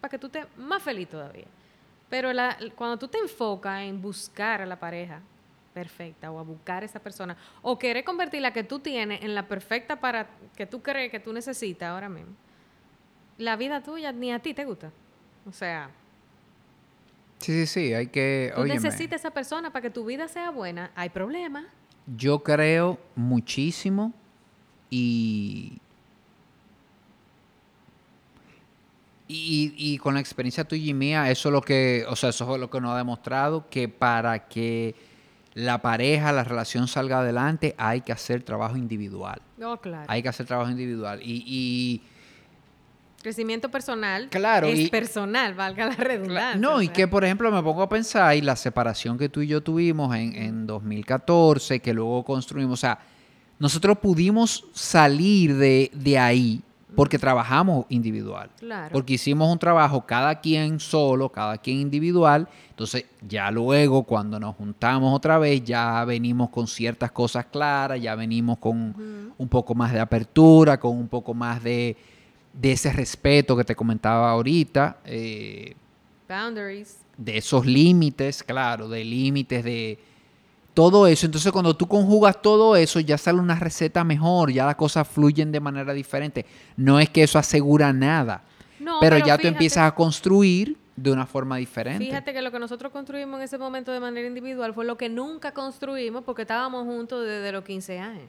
[0.00, 1.46] para que tú estés más feliz todavía.
[2.08, 2.30] Pero
[2.76, 5.20] cuando tú te enfocas en buscar a la pareja
[5.72, 9.34] perfecta o a buscar a esa persona, o querer convertir la que tú tienes en
[9.34, 12.32] la perfecta para que tú crees que tú necesitas ahora mismo,
[13.38, 14.90] la vida tuya ni a ti te gusta.
[15.46, 15.90] O sea,
[17.40, 17.94] Sí, sí, sí.
[17.94, 18.52] Hay que.
[18.54, 20.90] tú óyeme, necesitas a esa persona para que tu vida sea buena.
[20.94, 21.64] Hay problemas.
[22.16, 24.12] Yo creo muchísimo
[24.90, 25.78] y.
[29.26, 32.52] Y, y con la experiencia tuya y mía, eso es lo que, o sea, eso
[32.52, 34.96] es lo que nos ha demostrado que para que
[35.54, 39.40] la pareja, la relación salga adelante, hay que hacer trabajo individual.
[39.62, 40.04] Oh, claro.
[40.08, 41.20] Hay que hacer trabajo individual.
[41.22, 42.02] Y, y
[43.22, 44.28] Crecimiento personal.
[44.30, 46.56] Claro, Es y- personal, valga la redundancia.
[46.58, 49.42] No, o y que por ejemplo me pongo a pensar y la separación que tú
[49.42, 52.98] y yo tuvimos en, en 2014, que luego construimos, o sea,
[53.58, 56.62] nosotros pudimos salir de, de ahí
[56.96, 58.50] porque trabajamos individual.
[58.58, 58.92] Claro.
[58.92, 62.48] Porque hicimos un trabajo cada quien solo, cada quien individual.
[62.70, 68.14] Entonces, ya luego, cuando nos juntamos otra vez, ya venimos con ciertas cosas claras, ya
[68.14, 71.96] venimos con un poco más de apertura, con un poco más de,
[72.52, 74.98] de ese respeto que te comentaba ahorita.
[75.04, 75.74] eh,
[76.28, 76.98] Boundaries.
[77.16, 79.98] de esos límites, claro, de límites, de
[80.74, 81.26] todo eso.
[81.26, 85.52] Entonces, cuando tú conjugas todo eso, ya sale una receta mejor, ya las cosas fluyen
[85.52, 86.46] de manera diferente.
[86.76, 88.42] No es que eso asegura nada,
[88.78, 92.04] No, pero, ya tú empiezas a construir de una forma diferente.
[92.04, 95.08] Fíjate que lo que nosotros construimos en ese momento de manera individual fue lo que
[95.08, 98.28] nunca construimos porque estábamos juntos desde los 15 años.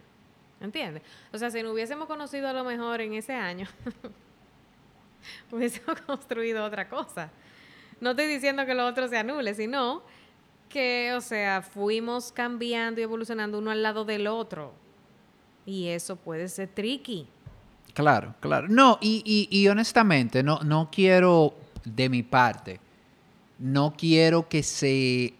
[0.61, 1.01] ¿Entiendes?
[1.33, 3.67] O sea, si nos hubiésemos conocido a lo mejor en ese año,
[5.51, 7.29] hubiésemos construido otra cosa.
[7.99, 10.03] No estoy diciendo que lo otro se anule, sino
[10.71, 14.73] que, o sea, fuimos cambiando y evolucionando uno al lado del otro.
[15.65, 17.27] Y eso puede ser tricky.
[17.93, 18.67] Claro, claro.
[18.69, 21.53] No, y, y- y honestamente, no, no quiero,
[21.85, 22.79] de mi parte,
[23.59, 25.33] no quiero que se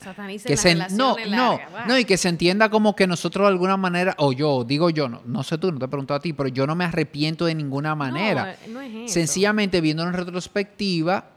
[0.00, 1.86] Satanicen que las se no no va.
[1.86, 5.08] no y que se entienda como que nosotros de alguna manera o yo digo yo
[5.08, 7.46] no no sé tú no te he preguntado a ti pero yo no me arrepiento
[7.46, 9.14] de ninguna manera No, eh, no es eso.
[9.14, 11.30] sencillamente viendo en retrospectiva.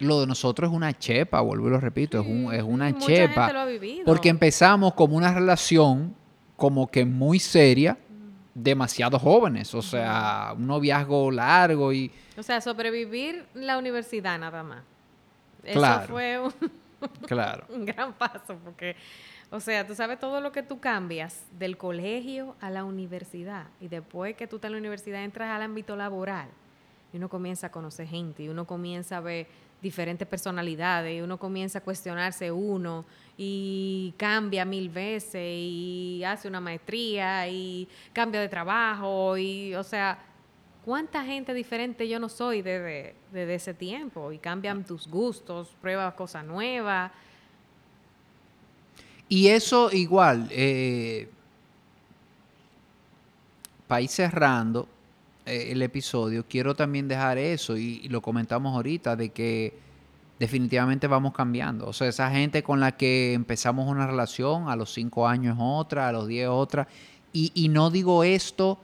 [0.00, 3.06] Lo de nosotros es una chepa vuelvo y lo repito es un es una mucha
[3.06, 4.04] chepa gente lo ha vivido.
[4.04, 6.14] porque empezamos como una relación
[6.56, 7.96] como que muy seria
[8.54, 14.82] demasiado jóvenes o sea un noviazgo largo y O sea, sobrevivir la universidad nada más.
[15.72, 16.04] Claro.
[16.04, 16.52] Eso fue un,
[17.26, 18.96] claro un gran paso, porque,
[19.50, 23.88] o sea, tú sabes todo lo que tú cambias del colegio a la universidad y
[23.88, 26.48] después que tú estás en la universidad entras al ámbito laboral.
[27.12, 29.46] y uno comienza a conocer gente y uno comienza a ver
[29.82, 33.04] diferentes personalidades y uno comienza a cuestionarse uno
[33.36, 40.18] y cambia mil veces y hace una maestría y cambia de trabajo y, o sea,
[40.84, 44.32] ¿cuánta gente diferente yo no soy desde, desde ese tiempo?
[44.32, 47.10] Y cambian tus gustos, pruebas cosas nuevas.
[49.28, 51.28] Y eso igual, eh,
[53.98, 54.86] ir cerrando
[55.46, 59.74] el episodio, quiero también dejar eso, y, lo comentamos ahorita, de que
[60.38, 61.86] definitivamente vamos cambiando.
[61.86, 66.08] O sea, esa gente con la que empezamos una relación, a los cinco años otra,
[66.08, 66.88] a los diez otra,
[67.32, 68.78] y, y no digo esto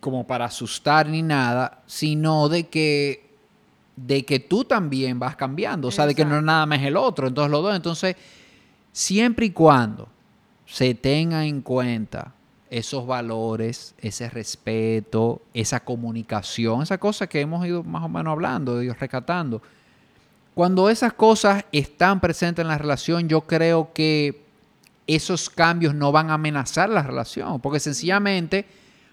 [0.00, 3.30] como para asustar ni nada, sino de que
[4.06, 6.96] de que tú también vas cambiando, o sea, de que no es nada más el
[6.96, 8.16] otro, entonces los dos, entonces
[8.92, 10.08] siempre y cuando
[10.64, 12.32] se tenga en cuenta
[12.70, 18.78] esos valores, ese respeto, esa comunicación, esa cosa que hemos ido más o menos hablando,
[18.78, 19.60] Dios rescatando.
[20.54, 24.44] Cuando esas cosas están presentes en la relación, yo creo que
[25.06, 28.66] esos cambios no van a amenazar la relación, porque sencillamente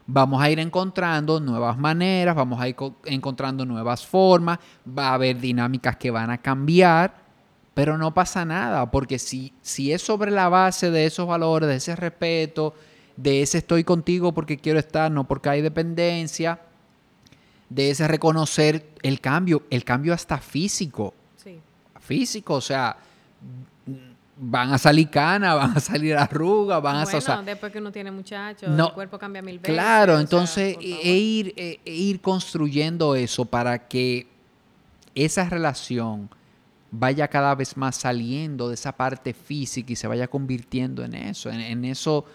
[0.06, 5.40] vamos a ir encontrando nuevas maneras, vamos a ir encontrando nuevas formas, va a haber
[5.40, 7.26] dinámicas que van a cambiar,
[7.74, 11.76] pero no pasa nada, porque si, si es sobre la base de esos valores, de
[11.76, 12.76] ese respeto,
[13.18, 16.62] de ese estoy contigo porque quiero estar, no porque hay dependencia,
[17.70, 21.14] de ese reconocer el cambio, el cambio hasta físico.
[21.36, 21.60] Sí.
[22.00, 22.96] Físico, o sea,
[24.38, 27.04] van a salir canas, van a salir arrugas, van a...
[27.04, 29.74] O después que uno tiene muchachos, el cuerpo cambia mil veces.
[29.74, 34.28] Claro, entonces e ir, e, e ir construyendo eso para que
[35.16, 36.30] esa relación
[36.92, 41.50] vaya cada vez más saliendo de esa parte física y se vaya convirtiendo en eso,
[41.50, 42.26] en eso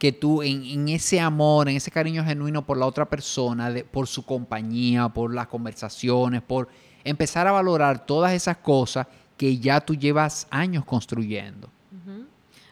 [0.00, 4.24] que tú en, ese amor, en ese cariño genuino por la otra persona, por su
[4.24, 6.68] compañía, por las conversaciones, por
[7.04, 11.70] empezar a valorar todas esas cosas que ya tú llevas años construyendo.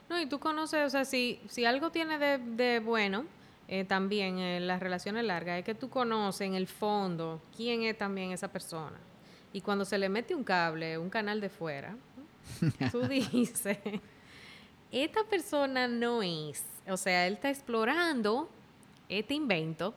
[0.09, 3.27] No, y tú conoces, o sea, si, si algo tiene de, bueno
[3.69, 7.99] eh, también en las relaciones largas, es que tú conoces en el fondo quién es
[7.99, 8.97] también esa persona.
[9.53, 11.95] Y cuando se le mete un cable, un canal de fuera,
[12.91, 13.77] tú dices,
[14.91, 18.49] esta persona no es o sea, él está explorando
[19.09, 19.95] este invento,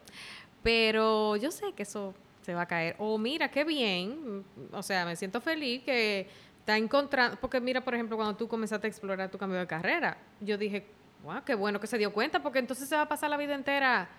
[0.62, 2.96] pero yo sé que eso se va a caer.
[3.00, 6.28] O mira, qué bien, o sea, me siento feliz que
[6.60, 10.18] está encontrando, porque mira, por ejemplo, cuando tú comenzaste a explorar tu cambio de carrera,
[10.40, 10.86] yo dije,
[11.24, 13.56] wow, qué bueno que se dio cuenta, porque entonces se va a pasar la vida
[13.56, 14.10] entera.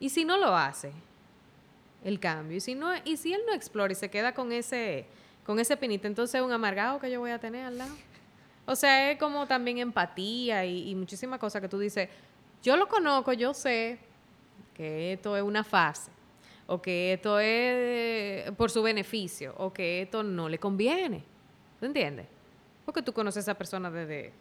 [0.00, 0.92] ¿Y si no lo hace?
[2.04, 2.56] El cambio.
[2.56, 5.06] Y si no, y si él no explora y se queda con ese,
[5.44, 7.94] con ese pinito, entonces es un amargado que yo voy a tener al lado.
[8.68, 12.10] O sea, es como también empatía y, muchísimas cosas que tú dices,
[12.62, 13.98] yo lo conozco, yo sé
[14.74, 16.10] que esto es una fase,
[16.66, 21.24] o que esto es por su beneficio, o que esto no le conviene.
[21.80, 22.26] ¿Tú entiendes?
[22.84, 24.34] Porque tú conoces a esa persona desde,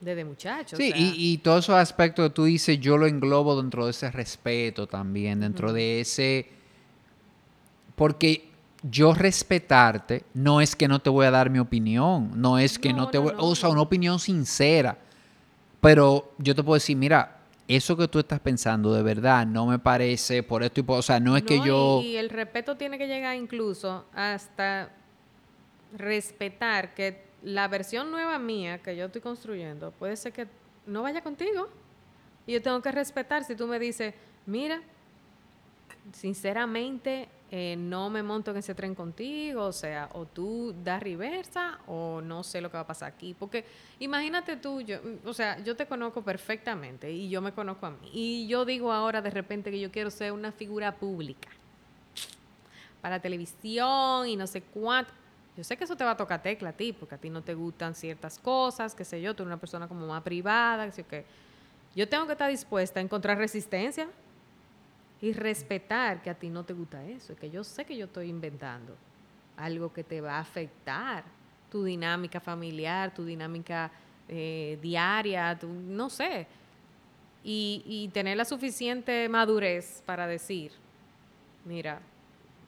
[0.00, 0.76] desde muchacho.
[0.76, 4.10] Sí, y, y, todos esos aspectos que tú dices, yo lo englobo dentro de ese
[4.10, 6.48] respeto también, dentro de ese...
[7.94, 8.50] Porque
[8.90, 12.92] yo respetarte no es que no te voy a dar mi opinión, no es que
[12.92, 14.98] no, te voy, o sea, una opinión sincera,
[15.80, 19.78] pero yo te puedo decir, mira, eso que tú estás pensando de verdad no me
[19.78, 22.96] parece por esto y por, o sea, no es que yo y el respeto tiene
[22.98, 24.90] que llegar incluso hasta
[25.96, 30.46] respetar que la versión nueva mía que yo estoy construyendo puede ser que
[30.86, 31.68] no vaya contigo.
[32.46, 34.14] Y yo tengo que respetar si tú me dices,
[34.46, 34.80] mira,
[36.12, 41.78] sinceramente eh, no me monto en ese tren contigo, o sea, o tú das reversa
[41.86, 43.36] o no sé lo que va a pasar aquí.
[43.38, 43.64] Porque
[44.00, 48.10] imagínate tú, yo, o sea, yo te conozco perfectamente y yo me conozco a mí.
[48.12, 51.48] Y yo digo ahora de repente que yo quiero ser una figura pública
[53.00, 55.12] para televisión y no sé cuánto.
[55.56, 57.42] Yo sé que eso te va a tocar tecla a ti, porque a ti no
[57.42, 61.24] te gustan ciertas cosas, qué sé yo, tú eres una persona como más privada, que
[61.94, 64.08] yo tengo que estar dispuesta a encontrar resistencia
[65.20, 68.28] y respetar que a ti no te gusta eso, que yo sé que yo estoy
[68.28, 68.94] inventando
[69.56, 71.24] algo que te va a afectar
[71.70, 73.90] tu dinámica familiar, tu dinámica
[74.28, 76.46] eh, diaria, tu, no sé.
[77.42, 80.72] Y, y tener la suficiente madurez para decir,
[81.64, 82.00] mira,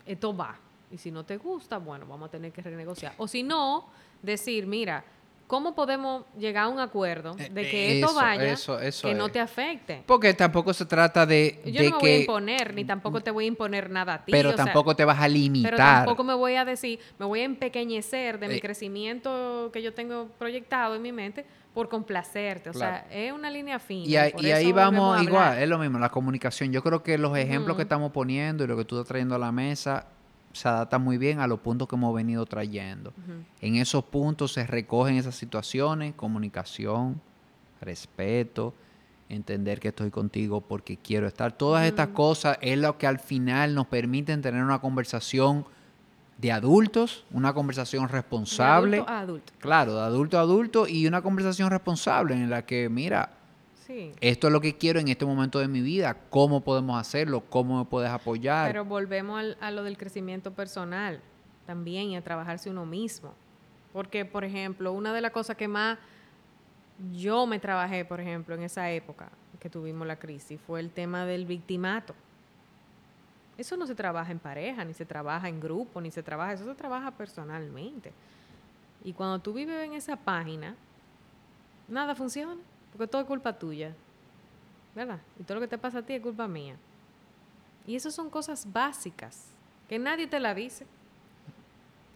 [0.07, 0.57] esto va.
[0.91, 3.15] Y si no te gusta, bueno, vamos a tener que renegociar.
[3.19, 3.87] O si no,
[4.23, 5.05] decir, mira,
[5.49, 9.15] ¿cómo podemos llegar a un acuerdo Eh, de eh, que esto vaya, eso, eso que
[9.15, 10.05] no te afecte?
[10.07, 13.33] Porque tampoco se trata de, Yo de no me voy a imponer, ni tampoco te
[13.33, 14.31] voy a imponer nada a ti.
[14.31, 15.73] Pero o sea, tampoco te vas a limitar.
[15.73, 18.61] Pero tampoco me voy a decir, me voy a empequeñecer de mi Eh.
[18.61, 21.45] crecimiento que yo tengo proyectado en mi mente
[21.75, 22.71] por complacerte.
[22.71, 23.05] O Claro.
[23.09, 24.07] sea, es una línea fina.
[24.07, 26.73] Y, ahí- y vamos igual, es lo mismo, la comunicación.
[26.73, 29.39] Yo creo que los ejemplos que estamos poniendo y lo que tú estás trayendo a
[29.39, 30.07] la mesa
[30.53, 33.13] se adaptan muy bien a los puntos que hemos venido trayendo.
[33.61, 37.21] En esos puntos se recogen esas situaciones, comunicación,
[37.81, 38.75] respeto,
[39.29, 41.53] entender que estoy contigo porque quiero estar.
[41.53, 42.15] Todas estas Ujú.
[42.17, 45.65] cosas es lo que al final nos permiten tener una conversación
[46.39, 48.97] de adultos, una conversación De responsable.
[48.99, 49.53] adulto a adulto.
[49.59, 53.31] Claro, de adulto a adulto y una conversación responsable en la que, mira,
[53.89, 54.13] Sí.
[54.21, 57.79] esto es lo que quiero en este momento de mi vida, cómo podemos hacerlo, cómo
[57.79, 58.69] me puedes apoyar.
[58.71, 61.21] Pero volvemos al- a lo del crecimiento personal
[61.67, 63.33] también y a trabajarse uno mismo.
[63.95, 65.99] Porque, por ejemplo, una de las cosas que más
[67.15, 71.25] yo me trabajé, por ejemplo, en esa época que tuvimos la crisis, fue el tema
[71.25, 72.15] del victimato.
[73.57, 76.65] Eso no se trabaja en pareja, ni se trabaja en grupo, ni se trabaja, eso
[76.67, 78.13] se trabaja personalmente.
[79.03, 80.77] Y cuando tú vives en esa página,
[81.89, 82.61] nada funciona,
[82.99, 83.95] porque todo es culpa tuya,
[84.93, 85.21] ¿verdad?
[85.39, 86.77] Y todo lo que te pasa a ti es culpa mía.
[87.87, 89.53] Y esas son cosas básicas
[89.89, 90.85] que nadie te la dice.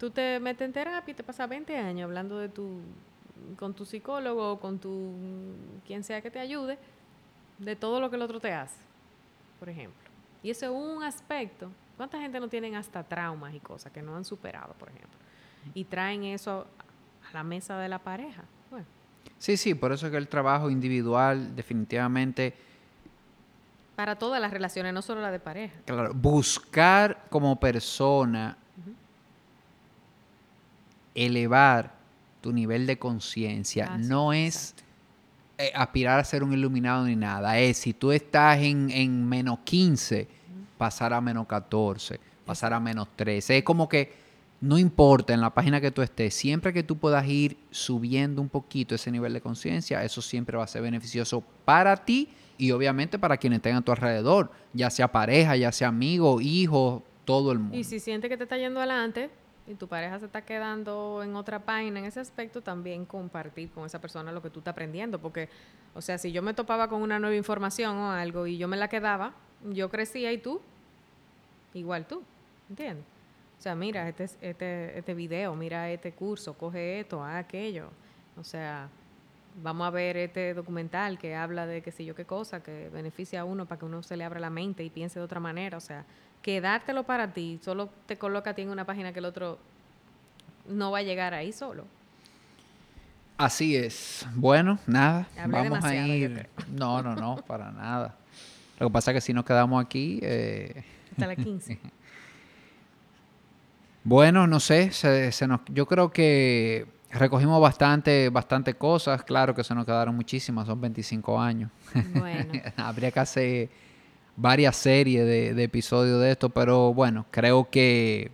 [0.01, 2.80] Tú te metes en terapia y te pasas 20 años hablando de tu
[3.59, 5.14] con tu psicólogo o con tu
[5.87, 6.78] quien sea que te ayude
[7.59, 8.80] de todo lo que el otro te hace,
[9.61, 10.11] por ejemplo.
[10.43, 11.70] Y eso es un aspecto.
[11.97, 15.18] ¿Cuánta gente no tienen hasta traumas y cosas que no han superado, por ejemplo?
[15.74, 16.66] Y traen eso
[17.30, 18.43] a la mesa de la pareja.
[19.38, 22.54] Sí, sí, por eso es que el trabajo individual definitivamente,
[23.96, 25.74] para todas las relaciones, no solo la de pareja.
[25.84, 28.56] claro, buscar como persona
[31.14, 31.92] elevar
[32.40, 34.82] tu nivel de conciencia Ah, sí, no es exacto.
[35.58, 37.58] eh, aspirar a ser un iluminado ni nada.
[37.58, 40.26] Es si tú estás en, en menos 15,
[40.78, 43.58] pasar a menos 14, pasar a menos 13.
[43.58, 44.21] Es como que
[44.62, 48.48] no importa en la página que tú estés, siempre que tú puedas ir subiendo un
[48.48, 53.18] poquito ese nivel de conciencia, eso siempre va a ser beneficioso para ti y obviamente
[53.18, 57.58] para quienes tengan a tu alrededor, ya sea pareja, ya sea amigo, hijo, todo el
[57.58, 57.76] mundo.
[57.76, 59.30] Y si siente que te está yendo adelante
[59.66, 63.84] y tu pareja se está quedando en otra página en ese aspecto, también compartir con
[63.84, 65.18] esa persona lo que tú estás aprendiendo.
[65.18, 65.48] Porque,
[65.92, 68.76] o sea, si yo me topaba con una nueva información o algo y yo me
[68.76, 69.34] la quedaba,
[69.72, 70.60] yo crecía y tú,
[71.74, 72.22] igual tú,
[72.70, 73.04] ¿entiendes?
[73.62, 77.90] O sea, mira este, este, este video, mira este curso, coge esto, haz aquello.
[78.36, 78.88] O sea,
[79.62, 83.42] vamos a ver este documental que habla de qué sé yo qué cosa, que beneficia
[83.42, 85.78] a uno para que uno se le abra la mente y piense de otra manera.
[85.78, 86.04] O sea,
[86.42, 89.60] quedártelo para ti, solo te coloca a ti en una página que el otro
[90.68, 91.84] no va a llegar ahí solo.
[93.38, 94.26] Así es.
[94.34, 95.28] Bueno, nada.
[95.38, 96.48] Hablé vamos a ir.
[96.68, 98.16] No, no, no, para nada.
[98.80, 100.82] Lo que pasa es que si nos quedamos aquí, eh,
[101.12, 101.78] Hasta las 15.
[104.05, 109.22] bueno, no sé, se, se nos, yo creo que recogimos bastante, bastante cosas.
[109.22, 111.70] Claro que se nos quedaron muchísimas, son 25 años.
[112.14, 113.68] bueno, Habría que hacer
[114.36, 118.32] varias series de, de episodios de esto, pero bueno, creo que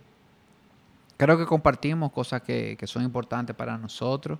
[1.17, 4.39] creo que compartimos cosas que, que son importantes para nosotros.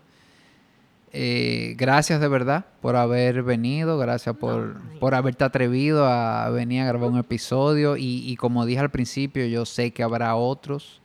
[1.12, 6.84] Eh, gracias de verdad por haber venido, gracias por, No, por haberte atrevido a venir
[6.84, 11.02] a grabar un episodio y, y como dije al principio, yo sé que habrá otros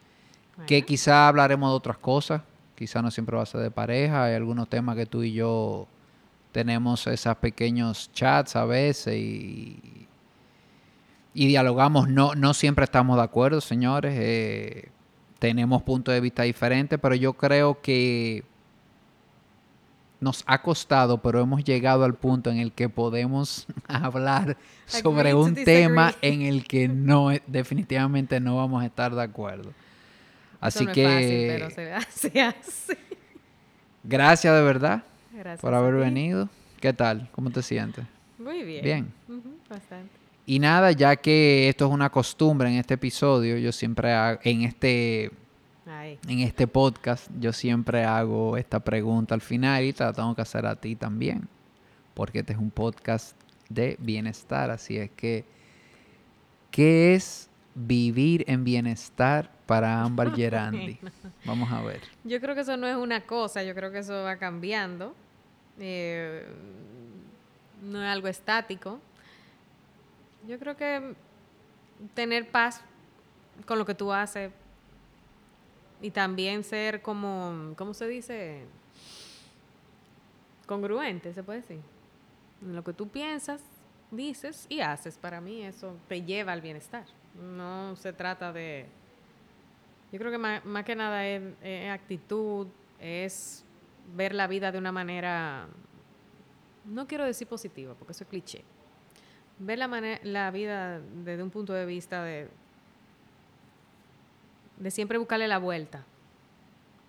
[0.66, 2.42] que quizá hablaremos de otras cosas,
[2.74, 5.86] quizá no siempre va a ser de pareja, hay algunos temas que tú y yo
[6.52, 10.06] tenemos esos pequeños chats a veces y,
[11.34, 14.88] y dialogamos, no, no siempre estamos de acuerdo, señores, eh,
[15.38, 18.44] tenemos puntos de vista diferentes, pero yo creo que
[20.20, 25.54] nos ha costado, pero hemos llegado al punto en el que podemos hablar sobre un
[25.54, 29.72] tema en el que no definitivamente no vamos a estar de acuerdo.
[30.64, 32.92] Así no es que fácil, pero se hace así.
[34.02, 35.02] gracias de verdad
[35.32, 36.48] Gracias por haber venido.
[36.80, 37.28] ¿Qué tal?
[37.32, 38.04] ¿Cómo te sientes?
[38.38, 38.82] Muy bien.
[38.82, 39.12] Bien.
[39.68, 40.10] Bastante.
[40.46, 44.62] Y nada, ya que esto es una costumbre en este episodio, yo siempre hago, en
[44.62, 45.30] este
[45.86, 50.42] en este podcast, yo siempre hago esta pregunta al final y te la tengo que
[50.42, 51.46] hacer a ti también,
[52.14, 53.36] porque este es un podcast
[53.68, 55.44] de bienestar, así es que
[56.70, 60.98] ¿qué es vivir en bienestar para Ámbar Gerandi?
[61.44, 62.00] Vamos a ver.
[62.24, 65.14] Yo creo que eso no es una cosa, yo creo que eso va cambiando.
[65.78, 66.46] Eh,
[67.82, 69.00] no es algo estático.
[70.46, 71.14] Yo creo que
[72.14, 72.82] tener paz
[73.66, 74.52] con lo que tú haces
[76.02, 78.64] y también ser como, ¿cómo se dice?
[80.66, 81.80] congruente, se puede decir.
[82.62, 83.62] En lo que tú piensas,
[84.10, 85.18] dices y haces.
[85.18, 87.04] Para mí eso te lleva al bienestar.
[87.34, 88.86] No se trata de...
[90.12, 91.42] Yo creo que más, que nada es,
[91.90, 92.68] actitud,
[93.00, 93.64] es
[94.14, 95.66] ver la vida de una manera,
[96.84, 98.62] no quiero decir positiva, porque eso es cliché.
[99.58, 102.48] Ver la, la vida desde un punto de vista de,
[104.76, 106.04] de siempre buscarle la vuelta.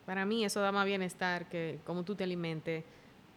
[0.08, 2.84] Para mí eso da más bienestar que cómo tú te alimentes,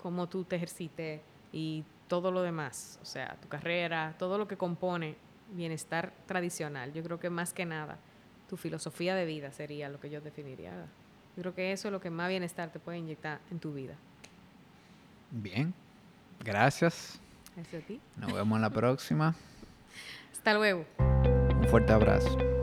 [0.03, 1.21] cómo tú te ejercites
[1.53, 2.99] y todo lo demás.
[3.03, 6.93] O sea, tu carrera, todo lo que compone bienestar tradicional.
[6.93, 7.99] Yo creo que más que nada,
[8.49, 10.73] tu filosofía de vida sería lo que yo definiría.
[11.37, 13.95] Yo creo que eso es lo que más bienestar te puede inyectar en tu vida.
[15.31, 15.75] Bien,
[16.45, 17.21] gracias.
[17.55, 18.01] Gracias a ti.
[18.17, 19.35] Nos vemos en la próxima.
[20.33, 20.85] Hasta luego.
[20.99, 22.58] Un fuerte abrazo.